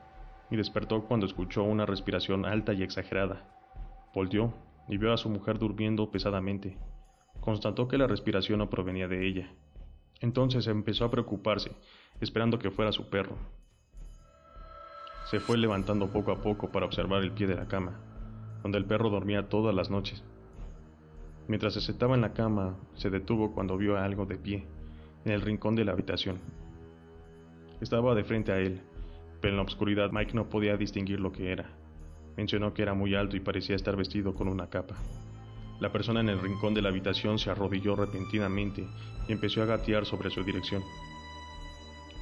y 0.51 0.57
despertó 0.57 1.05
cuando 1.05 1.27
escuchó 1.27 1.63
una 1.65 1.87
respiración 1.87 2.45
alta 2.45 2.73
y 2.73 2.83
exagerada. 2.83 3.49
Volteó 4.15 4.55
y 4.89 4.97
vio 4.97 5.13
a 5.13 5.17
su 5.17 5.29
mujer 5.29 5.59
durmiendo 5.59 6.11
pesadamente. 6.11 6.79
Constató 7.41 7.89
que 7.89 7.99
la 7.99 8.07
respiración 8.07 8.59
no 8.59 8.71
provenía 8.71 9.09
de 9.09 9.27
ella. 9.27 9.51
Entonces 10.21 10.67
empezó 10.67 11.05
a 11.05 11.11
preocuparse 11.11 11.73
esperando 12.21 12.59
que 12.59 12.71
fuera 12.71 12.93
su 12.93 13.09
perro. 13.09 13.37
Se 15.27 15.41
fue 15.41 15.59
levantando 15.59 16.09
poco 16.09 16.33
a 16.33 16.43
poco 16.43 16.71
para 16.71 16.87
observar 16.87 17.23
el 17.23 17.33
pie 17.33 17.47
de 17.47 17.55
la 17.55 17.69
cama, 17.69 18.01
donde 18.63 18.79
el 18.79 18.87
perro 18.87 19.11
dormía 19.11 19.49
todas 19.49 19.75
las 19.75 19.91
noches. 19.91 20.25
Mientras 21.47 21.75
se 21.75 21.81
sentaba 21.81 22.15
en 22.15 22.23
la 22.23 22.33
cama, 22.33 22.77
se 22.95 23.11
detuvo 23.11 23.53
cuando 23.53 23.77
vio 23.77 23.99
algo 23.99 24.27
de 24.27 24.37
pie, 24.37 24.67
en 25.25 25.33
el 25.33 25.43
rincón 25.43 25.77
de 25.77 25.85
la 25.85 25.93
habitación. 25.93 26.39
Estaba 27.81 28.15
de 28.15 28.25
frente 28.25 28.53
a 28.53 28.59
él, 28.59 28.81
pero 29.41 29.53
en 29.53 29.57
la 29.57 29.63
oscuridad 29.63 30.11
Mike 30.13 30.35
no 30.35 30.49
podía 30.49 30.77
distinguir 30.77 31.21
lo 31.21 31.33
que 31.33 31.53
era. 31.53 31.71
Mencionó 32.37 32.75
que 32.75 32.83
era 32.83 32.95
muy 32.95 33.15
alto 33.15 33.37
y 33.37 33.41
parecía 33.41 33.77
estar 33.77 33.97
vestido 33.97 34.35
con 34.35 34.49
una 34.49 34.69
capa. 34.69 34.97
La 35.81 35.93
persona 35.93 36.21
en 36.21 36.29
el 36.29 36.41
rincón 36.41 36.75
de 36.75 36.83
la 36.83 36.89
habitación 36.89 37.39
se 37.39 37.51
arrodilló 37.51 37.95
repentinamente 37.95 38.87
y 39.29 39.33
empezó 39.33 39.63
a 39.63 39.67
gatear 39.67 40.07
sobre 40.07 40.31
su 40.31 40.43
dirección. 40.43 40.83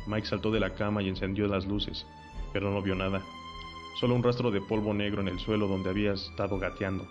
Mike 0.06 0.26
saltó 0.26 0.50
de 0.50 0.60
la 0.60 0.74
cama 0.74 1.02
y 1.02 1.08
encendió 1.08 1.46
las 1.48 1.66
luces, 1.66 2.06
pero 2.52 2.70
no 2.70 2.82
vio 2.82 2.94
nada, 2.94 3.22
solo 3.98 4.14
un 4.14 4.22
rastro 4.22 4.50
de 4.50 4.60
polvo 4.60 4.92
negro 4.94 5.22
en 5.22 5.28
el 5.28 5.38
suelo 5.38 5.66
donde 5.68 5.90
había 5.90 6.12
estado 6.12 6.58
gateando. 6.58 7.06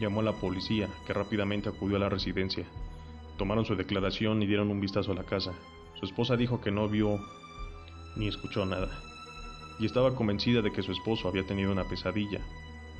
Llamó 0.00 0.20
a 0.20 0.24
la 0.24 0.32
policía, 0.32 0.88
que 1.06 1.12
rápidamente 1.12 1.68
acudió 1.68 1.96
a 1.96 2.00
la 2.00 2.08
residencia. 2.08 2.64
Tomaron 3.36 3.66
su 3.66 3.76
declaración 3.76 4.42
y 4.42 4.46
dieron 4.46 4.70
un 4.70 4.80
vistazo 4.80 5.12
a 5.12 5.14
la 5.14 5.24
casa. 5.24 5.52
Su 5.98 6.06
esposa 6.06 6.36
dijo 6.36 6.60
que 6.62 6.70
no 6.70 6.88
vio 6.88 7.20
ni 8.16 8.28
escuchó 8.28 8.64
nada, 8.64 8.88
y 9.80 9.86
estaba 9.86 10.14
convencida 10.14 10.60
de 10.60 10.70
que 10.70 10.82
su 10.82 10.92
esposo 10.92 11.26
había 11.26 11.46
tenido 11.46 11.72
una 11.72 11.84
pesadilla, 11.84 12.40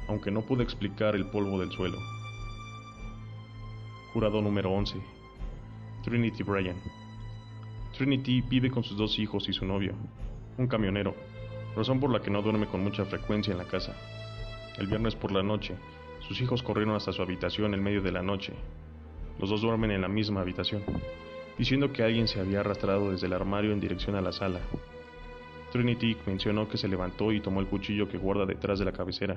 aunque 0.08 0.30
no 0.30 0.40
pudo 0.40 0.62
explicar 0.62 1.14
el 1.14 1.26
polvo 1.26 1.60
del 1.60 1.70
suelo. 1.70 1.98
Jurado 4.14 4.40
número 4.40 4.72
11. 4.72 4.96
Trinity 6.02 6.42
Bryan. 6.42 6.76
Trinity 7.96 8.40
vive 8.40 8.70
con 8.70 8.82
sus 8.82 8.96
dos 8.96 9.18
hijos 9.18 9.46
y 9.48 9.52
su 9.52 9.66
novio, 9.66 9.94
un 10.56 10.66
camionero, 10.66 11.14
razón 11.76 12.00
por 12.00 12.10
la 12.10 12.22
que 12.22 12.30
no 12.30 12.40
duerme 12.40 12.66
con 12.66 12.82
mucha 12.82 13.04
frecuencia 13.04 13.52
en 13.52 13.58
la 13.58 13.66
casa. 13.66 13.94
El 14.78 14.86
viernes 14.86 15.14
por 15.14 15.32
la 15.32 15.42
noche, 15.42 15.74
sus 16.26 16.40
hijos 16.40 16.62
corrieron 16.62 16.96
hasta 16.96 17.12
su 17.12 17.20
habitación 17.20 17.74
en 17.74 17.82
medio 17.82 18.00
de 18.00 18.12
la 18.12 18.22
noche. 18.22 18.54
Los 19.38 19.50
dos 19.50 19.60
duermen 19.60 19.90
en 19.90 20.00
la 20.00 20.08
misma 20.08 20.40
habitación, 20.40 20.82
diciendo 21.58 21.92
que 21.92 22.02
alguien 22.02 22.26
se 22.26 22.40
había 22.40 22.60
arrastrado 22.60 23.10
desde 23.10 23.26
el 23.26 23.34
armario 23.34 23.72
en 23.72 23.80
dirección 23.80 24.16
a 24.16 24.22
la 24.22 24.32
sala. 24.32 24.60
Trinity 25.72 26.16
mencionó 26.26 26.68
que 26.68 26.76
se 26.76 26.88
levantó 26.88 27.32
y 27.32 27.40
tomó 27.40 27.60
el 27.60 27.66
cuchillo 27.66 28.08
que 28.08 28.18
guarda 28.18 28.44
detrás 28.44 28.78
de 28.78 28.84
la 28.84 28.92
cabecera. 28.92 29.36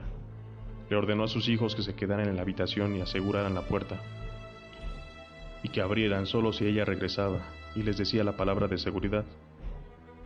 Le 0.90 0.96
ordenó 0.96 1.24
a 1.24 1.28
sus 1.28 1.48
hijos 1.48 1.76
que 1.76 1.84
se 1.84 1.96
quedaran 1.96 2.28
en 2.28 2.36
la 2.36 2.42
habitación 2.42 2.96
y 2.96 3.02
aseguraran 3.02 3.54
la 3.54 3.62
puerta, 3.62 4.02
y 5.62 5.70
que 5.70 5.82
abrieran 5.82 6.26
solo 6.26 6.52
si 6.52 6.66
ella 6.66 6.86
regresaba, 6.86 7.40
y 7.76 7.84
les 7.84 7.98
decía 7.98 8.24
la 8.24 8.36
palabra 8.36 8.68
de 8.68 8.78
seguridad, 8.78 9.26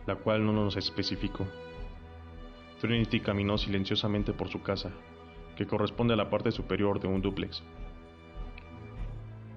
la 0.06 0.16
cual 0.16 0.44
no 0.44 0.52
nos 0.52 0.76
especificó. 0.76 1.46
Trinity 2.80 3.20
caminó 3.20 3.58
silenciosamente 3.58 4.32
por 4.32 4.48
su 4.48 4.62
casa, 4.62 4.90
que 5.56 5.66
corresponde 5.66 6.14
a 6.14 6.16
la 6.16 6.30
parte 6.30 6.52
superior 6.52 7.00
de 7.00 7.08
un 7.08 7.20
dúplex. 7.20 7.62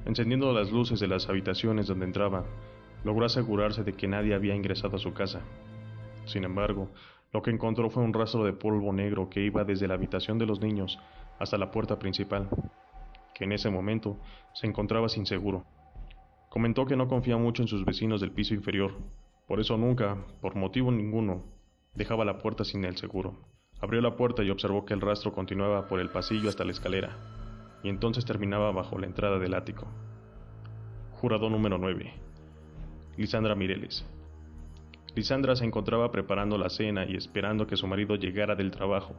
Encendiendo 0.06 0.52
las 0.52 0.72
luces 0.72 1.00
de 1.00 1.08
las 1.08 1.30
habitaciones 1.30 1.88
donde 1.88 2.06
entraba, 2.06 2.46
logró 3.04 3.26
asegurarse 3.26 3.84
de 3.84 3.94
que 3.94 4.08
nadie 4.08 4.34
había 4.34 4.56
ingresado 4.56 4.98
a 4.98 5.00
su 5.00 5.14
casa. 5.14 5.42
Sin 6.32 6.44
embargo, 6.44 6.90
lo 7.34 7.42
que 7.42 7.52
encontró 7.52 7.90
fue 7.90 8.04
un 8.04 8.14
rastro 8.14 8.44
de 8.44 8.54
polvo 8.54 8.94
negro 8.94 9.30
que 9.30 9.42
iba 9.42 9.64
desde 9.64 9.88
la 9.88 9.96
habitación 9.96 10.38
de 10.38 10.46
los 10.46 10.62
niños 10.62 10.98
hasta 11.40 11.58
la 11.58 11.72
puerta 11.72 12.00
principal, 12.00 12.50
que 13.34 13.44
en 13.44 13.52
ese 13.52 13.70
momento 13.70 14.18
se 14.54 14.68
encontraba 14.68 15.10
sin 15.10 15.26
seguro. 15.26 15.66
Comentó 16.50 16.86
que 16.86 16.96
no 16.96 17.08
confía 17.08 17.38
mucho 17.38 17.62
en 17.62 17.68
sus 17.68 17.86
vecinos 17.86 18.22
del 18.22 18.32
piso 18.32 18.54
inferior, 18.54 18.94
por 19.48 19.60
eso 19.60 19.78
nunca, 19.78 20.18
por 20.42 20.56
motivo 20.56 20.92
ninguno, 20.92 21.44
dejaba 21.96 22.26
la 22.26 22.38
puerta 22.38 22.64
sin 22.64 22.86
el 22.86 22.98
seguro, 22.98 23.36
Abrió 23.82 24.00
la 24.00 24.16
puerta 24.16 24.44
y 24.44 24.52
observó 24.52 24.86
que 24.86 24.94
el 24.94 25.02
rastro 25.02 25.34
continuaba 25.34 25.88
por 25.88 26.00
el 26.00 26.10
pasillo 26.10 26.50
hasta 26.50 26.64
la 26.64 26.72
escalera, 26.72 27.18
y 27.82 27.90
entonces 27.90 28.26
terminaba 28.26 28.72
bajo 28.72 29.00
la 29.00 29.08
entrada 29.08 29.40
del 29.40 29.56
ático. 29.56 29.88
Jurado 31.14 31.50
número 31.50 31.80
9. 31.80 32.14
Lisandra 33.18 33.56
Mireles. 33.56 34.06
Lisandra 35.16 35.58
se 35.58 35.66
encontraba 35.66 36.12
preparando 36.12 36.58
la 36.58 36.70
cena 36.70 37.06
y 37.06 37.16
esperando 37.16 37.68
que 37.68 37.76
su 37.76 37.86
marido 37.86 38.16
llegara 38.16 38.56
del 38.56 38.72
trabajo, 38.72 39.14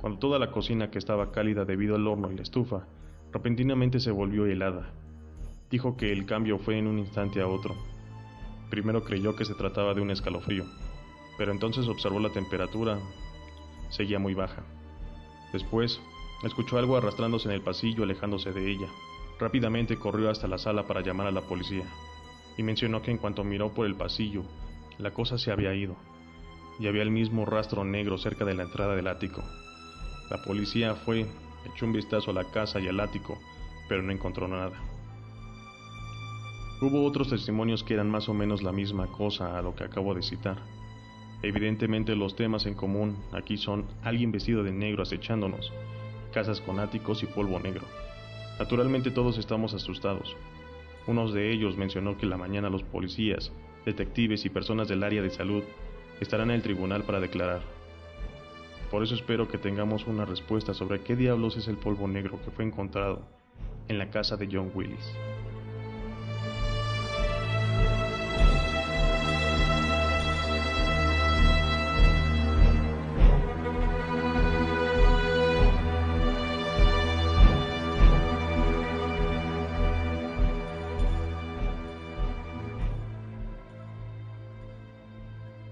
cuando 0.00 0.18
toda 0.18 0.38
la 0.40 0.50
cocina 0.50 0.90
que 0.90 0.98
estaba 0.98 1.30
cálida 1.30 1.64
debido 1.64 1.94
al 1.94 2.06
horno 2.06 2.32
y 2.32 2.36
la 2.36 2.42
estufa, 2.42 2.86
repentinamente 3.32 4.00
se 4.00 4.10
volvió 4.10 4.44
helada. 4.46 4.90
Dijo 5.70 5.96
que 5.96 6.12
el 6.12 6.26
cambio 6.26 6.58
fue 6.58 6.78
en 6.78 6.88
un 6.88 6.98
instante 6.98 7.40
a 7.40 7.46
otro. 7.46 7.76
Primero 8.70 9.04
creyó 9.04 9.36
que 9.36 9.44
se 9.44 9.54
trataba 9.54 9.94
de 9.94 10.00
un 10.00 10.10
escalofrío, 10.10 10.64
pero 11.38 11.52
entonces 11.52 11.86
observó 11.86 12.18
la 12.18 12.30
temperatura. 12.30 12.98
Seguía 13.90 14.18
muy 14.18 14.34
baja. 14.34 14.64
Después, 15.52 16.00
escuchó 16.42 16.76
algo 16.76 16.96
arrastrándose 16.96 17.48
en 17.48 17.54
el 17.54 17.62
pasillo 17.62 18.02
alejándose 18.02 18.52
de 18.52 18.68
ella. 18.68 18.88
Rápidamente 19.38 19.96
corrió 19.96 20.28
hasta 20.28 20.48
la 20.48 20.58
sala 20.58 20.88
para 20.88 21.02
llamar 21.02 21.28
a 21.28 21.32
la 21.32 21.42
policía, 21.42 21.84
y 22.56 22.64
mencionó 22.64 23.00
que 23.00 23.12
en 23.12 23.18
cuanto 23.18 23.44
miró 23.44 23.72
por 23.72 23.86
el 23.86 23.94
pasillo, 23.94 24.42
la 24.98 25.12
cosa 25.12 25.38
se 25.38 25.50
había 25.50 25.74
ido, 25.74 25.96
y 26.78 26.86
había 26.86 27.02
el 27.02 27.10
mismo 27.10 27.44
rastro 27.44 27.84
negro 27.84 28.18
cerca 28.18 28.44
de 28.44 28.54
la 28.54 28.64
entrada 28.64 28.94
del 28.94 29.06
ático. 29.06 29.42
La 30.30 30.42
policía 30.42 30.94
fue, 30.94 31.26
echó 31.72 31.86
un 31.86 31.92
vistazo 31.92 32.30
a 32.30 32.34
la 32.34 32.44
casa 32.44 32.80
y 32.80 32.88
al 32.88 33.00
ático, 33.00 33.38
pero 33.88 34.02
no 34.02 34.12
encontró 34.12 34.48
nada. 34.48 34.72
Hubo 36.80 37.04
otros 37.04 37.30
testimonios 37.30 37.84
que 37.84 37.94
eran 37.94 38.10
más 38.10 38.28
o 38.28 38.34
menos 38.34 38.62
la 38.62 38.72
misma 38.72 39.06
cosa 39.06 39.58
a 39.58 39.62
lo 39.62 39.74
que 39.74 39.84
acabo 39.84 40.14
de 40.14 40.22
citar. 40.22 40.58
Evidentemente 41.42 42.16
los 42.16 42.36
temas 42.36 42.66
en 42.66 42.74
común 42.74 43.16
aquí 43.32 43.56
son 43.56 43.86
alguien 44.02 44.32
vestido 44.32 44.62
de 44.62 44.72
negro 44.72 45.02
acechándonos, 45.02 45.72
casas 46.32 46.60
con 46.60 46.80
áticos 46.80 47.22
y 47.22 47.26
polvo 47.26 47.60
negro. 47.60 47.84
Naturalmente 48.58 49.10
todos 49.10 49.38
estamos 49.38 49.74
asustados. 49.74 50.36
Uno 51.06 51.30
de 51.30 51.52
ellos 51.52 51.76
mencionó 51.76 52.16
que 52.16 52.26
la 52.26 52.36
mañana 52.36 52.70
los 52.70 52.82
policías 52.82 53.52
detectives 53.84 54.44
y 54.44 54.50
personas 54.50 54.88
del 54.88 55.02
área 55.02 55.22
de 55.22 55.30
salud 55.30 55.62
estarán 56.20 56.50
en 56.50 56.56
el 56.56 56.62
tribunal 56.62 57.04
para 57.04 57.20
declarar. 57.20 57.62
Por 58.90 59.02
eso 59.02 59.14
espero 59.14 59.48
que 59.48 59.58
tengamos 59.58 60.06
una 60.06 60.24
respuesta 60.24 60.74
sobre 60.74 61.00
qué 61.00 61.16
diablos 61.16 61.56
es 61.56 61.68
el 61.68 61.76
polvo 61.76 62.06
negro 62.06 62.40
que 62.44 62.50
fue 62.50 62.64
encontrado 62.64 63.22
en 63.88 63.98
la 63.98 64.10
casa 64.10 64.36
de 64.36 64.48
John 64.50 64.70
Willis. 64.74 65.12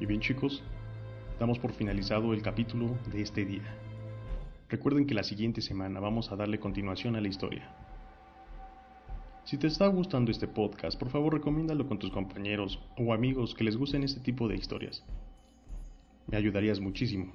Y 0.03 0.07
bien 0.07 0.21
chicos, 0.21 0.65
damos 1.39 1.61
por 1.61 1.73
finalizado 1.75 2.35
el 2.35 2.43
capítulo 2.43 2.99
de 3.13 3.23
este 3.23 3.45
día. 3.45 3.63
Recuerden 4.69 5.07
que 5.07 5.15
la 5.15 5.23
siguiente 5.23 5.61
semana 5.61 6.01
vamos 6.01 6.33
a 6.33 6.35
darle 6.35 6.59
continuación 6.59 7.15
a 7.15 7.21
la 7.21 7.29
historia. 7.29 7.73
Si 9.45 9.59
te 9.59 9.69
está 9.69 9.87
gustando 9.87 10.33
este 10.33 10.49
podcast, 10.49 10.99
por 10.99 11.09
favor 11.09 11.35
recomiéndalo 11.35 11.87
con 11.87 12.01
tus 12.01 12.11
compañeros 12.11 12.81
o 12.99 13.15
amigos 13.15 13.55
que 13.55 13.63
les 13.63 13.77
gusten 13.77 14.03
este 14.03 14.19
tipo 14.19 14.49
de 14.49 14.57
historias. 14.57 15.05
Me 16.27 16.37
ayudarías 16.37 16.81
muchísimo. 16.81 17.33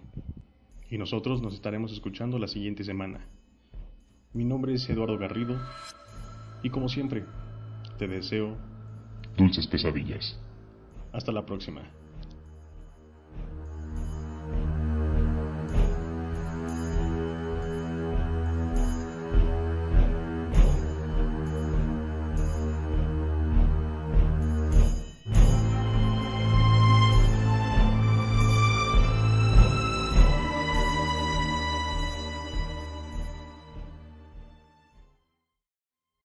Y 0.89 0.97
nosotros 0.97 1.41
nos 1.41 1.53
estaremos 1.53 1.93
escuchando 1.93 2.37
la 2.37 2.49
siguiente 2.49 2.83
semana. 2.83 3.29
Mi 4.33 4.43
nombre 4.43 4.73
es 4.73 4.89
Eduardo 4.89 5.17
Garrido 5.17 5.57
y 6.63 6.69
como 6.69 6.89
siempre, 6.89 7.23
te 7.97 8.09
deseo 8.09 8.57
dulces 9.37 9.67
pesadillas. 9.67 10.37
Hasta 11.13 11.31
la 11.31 11.45
próxima. 11.45 11.83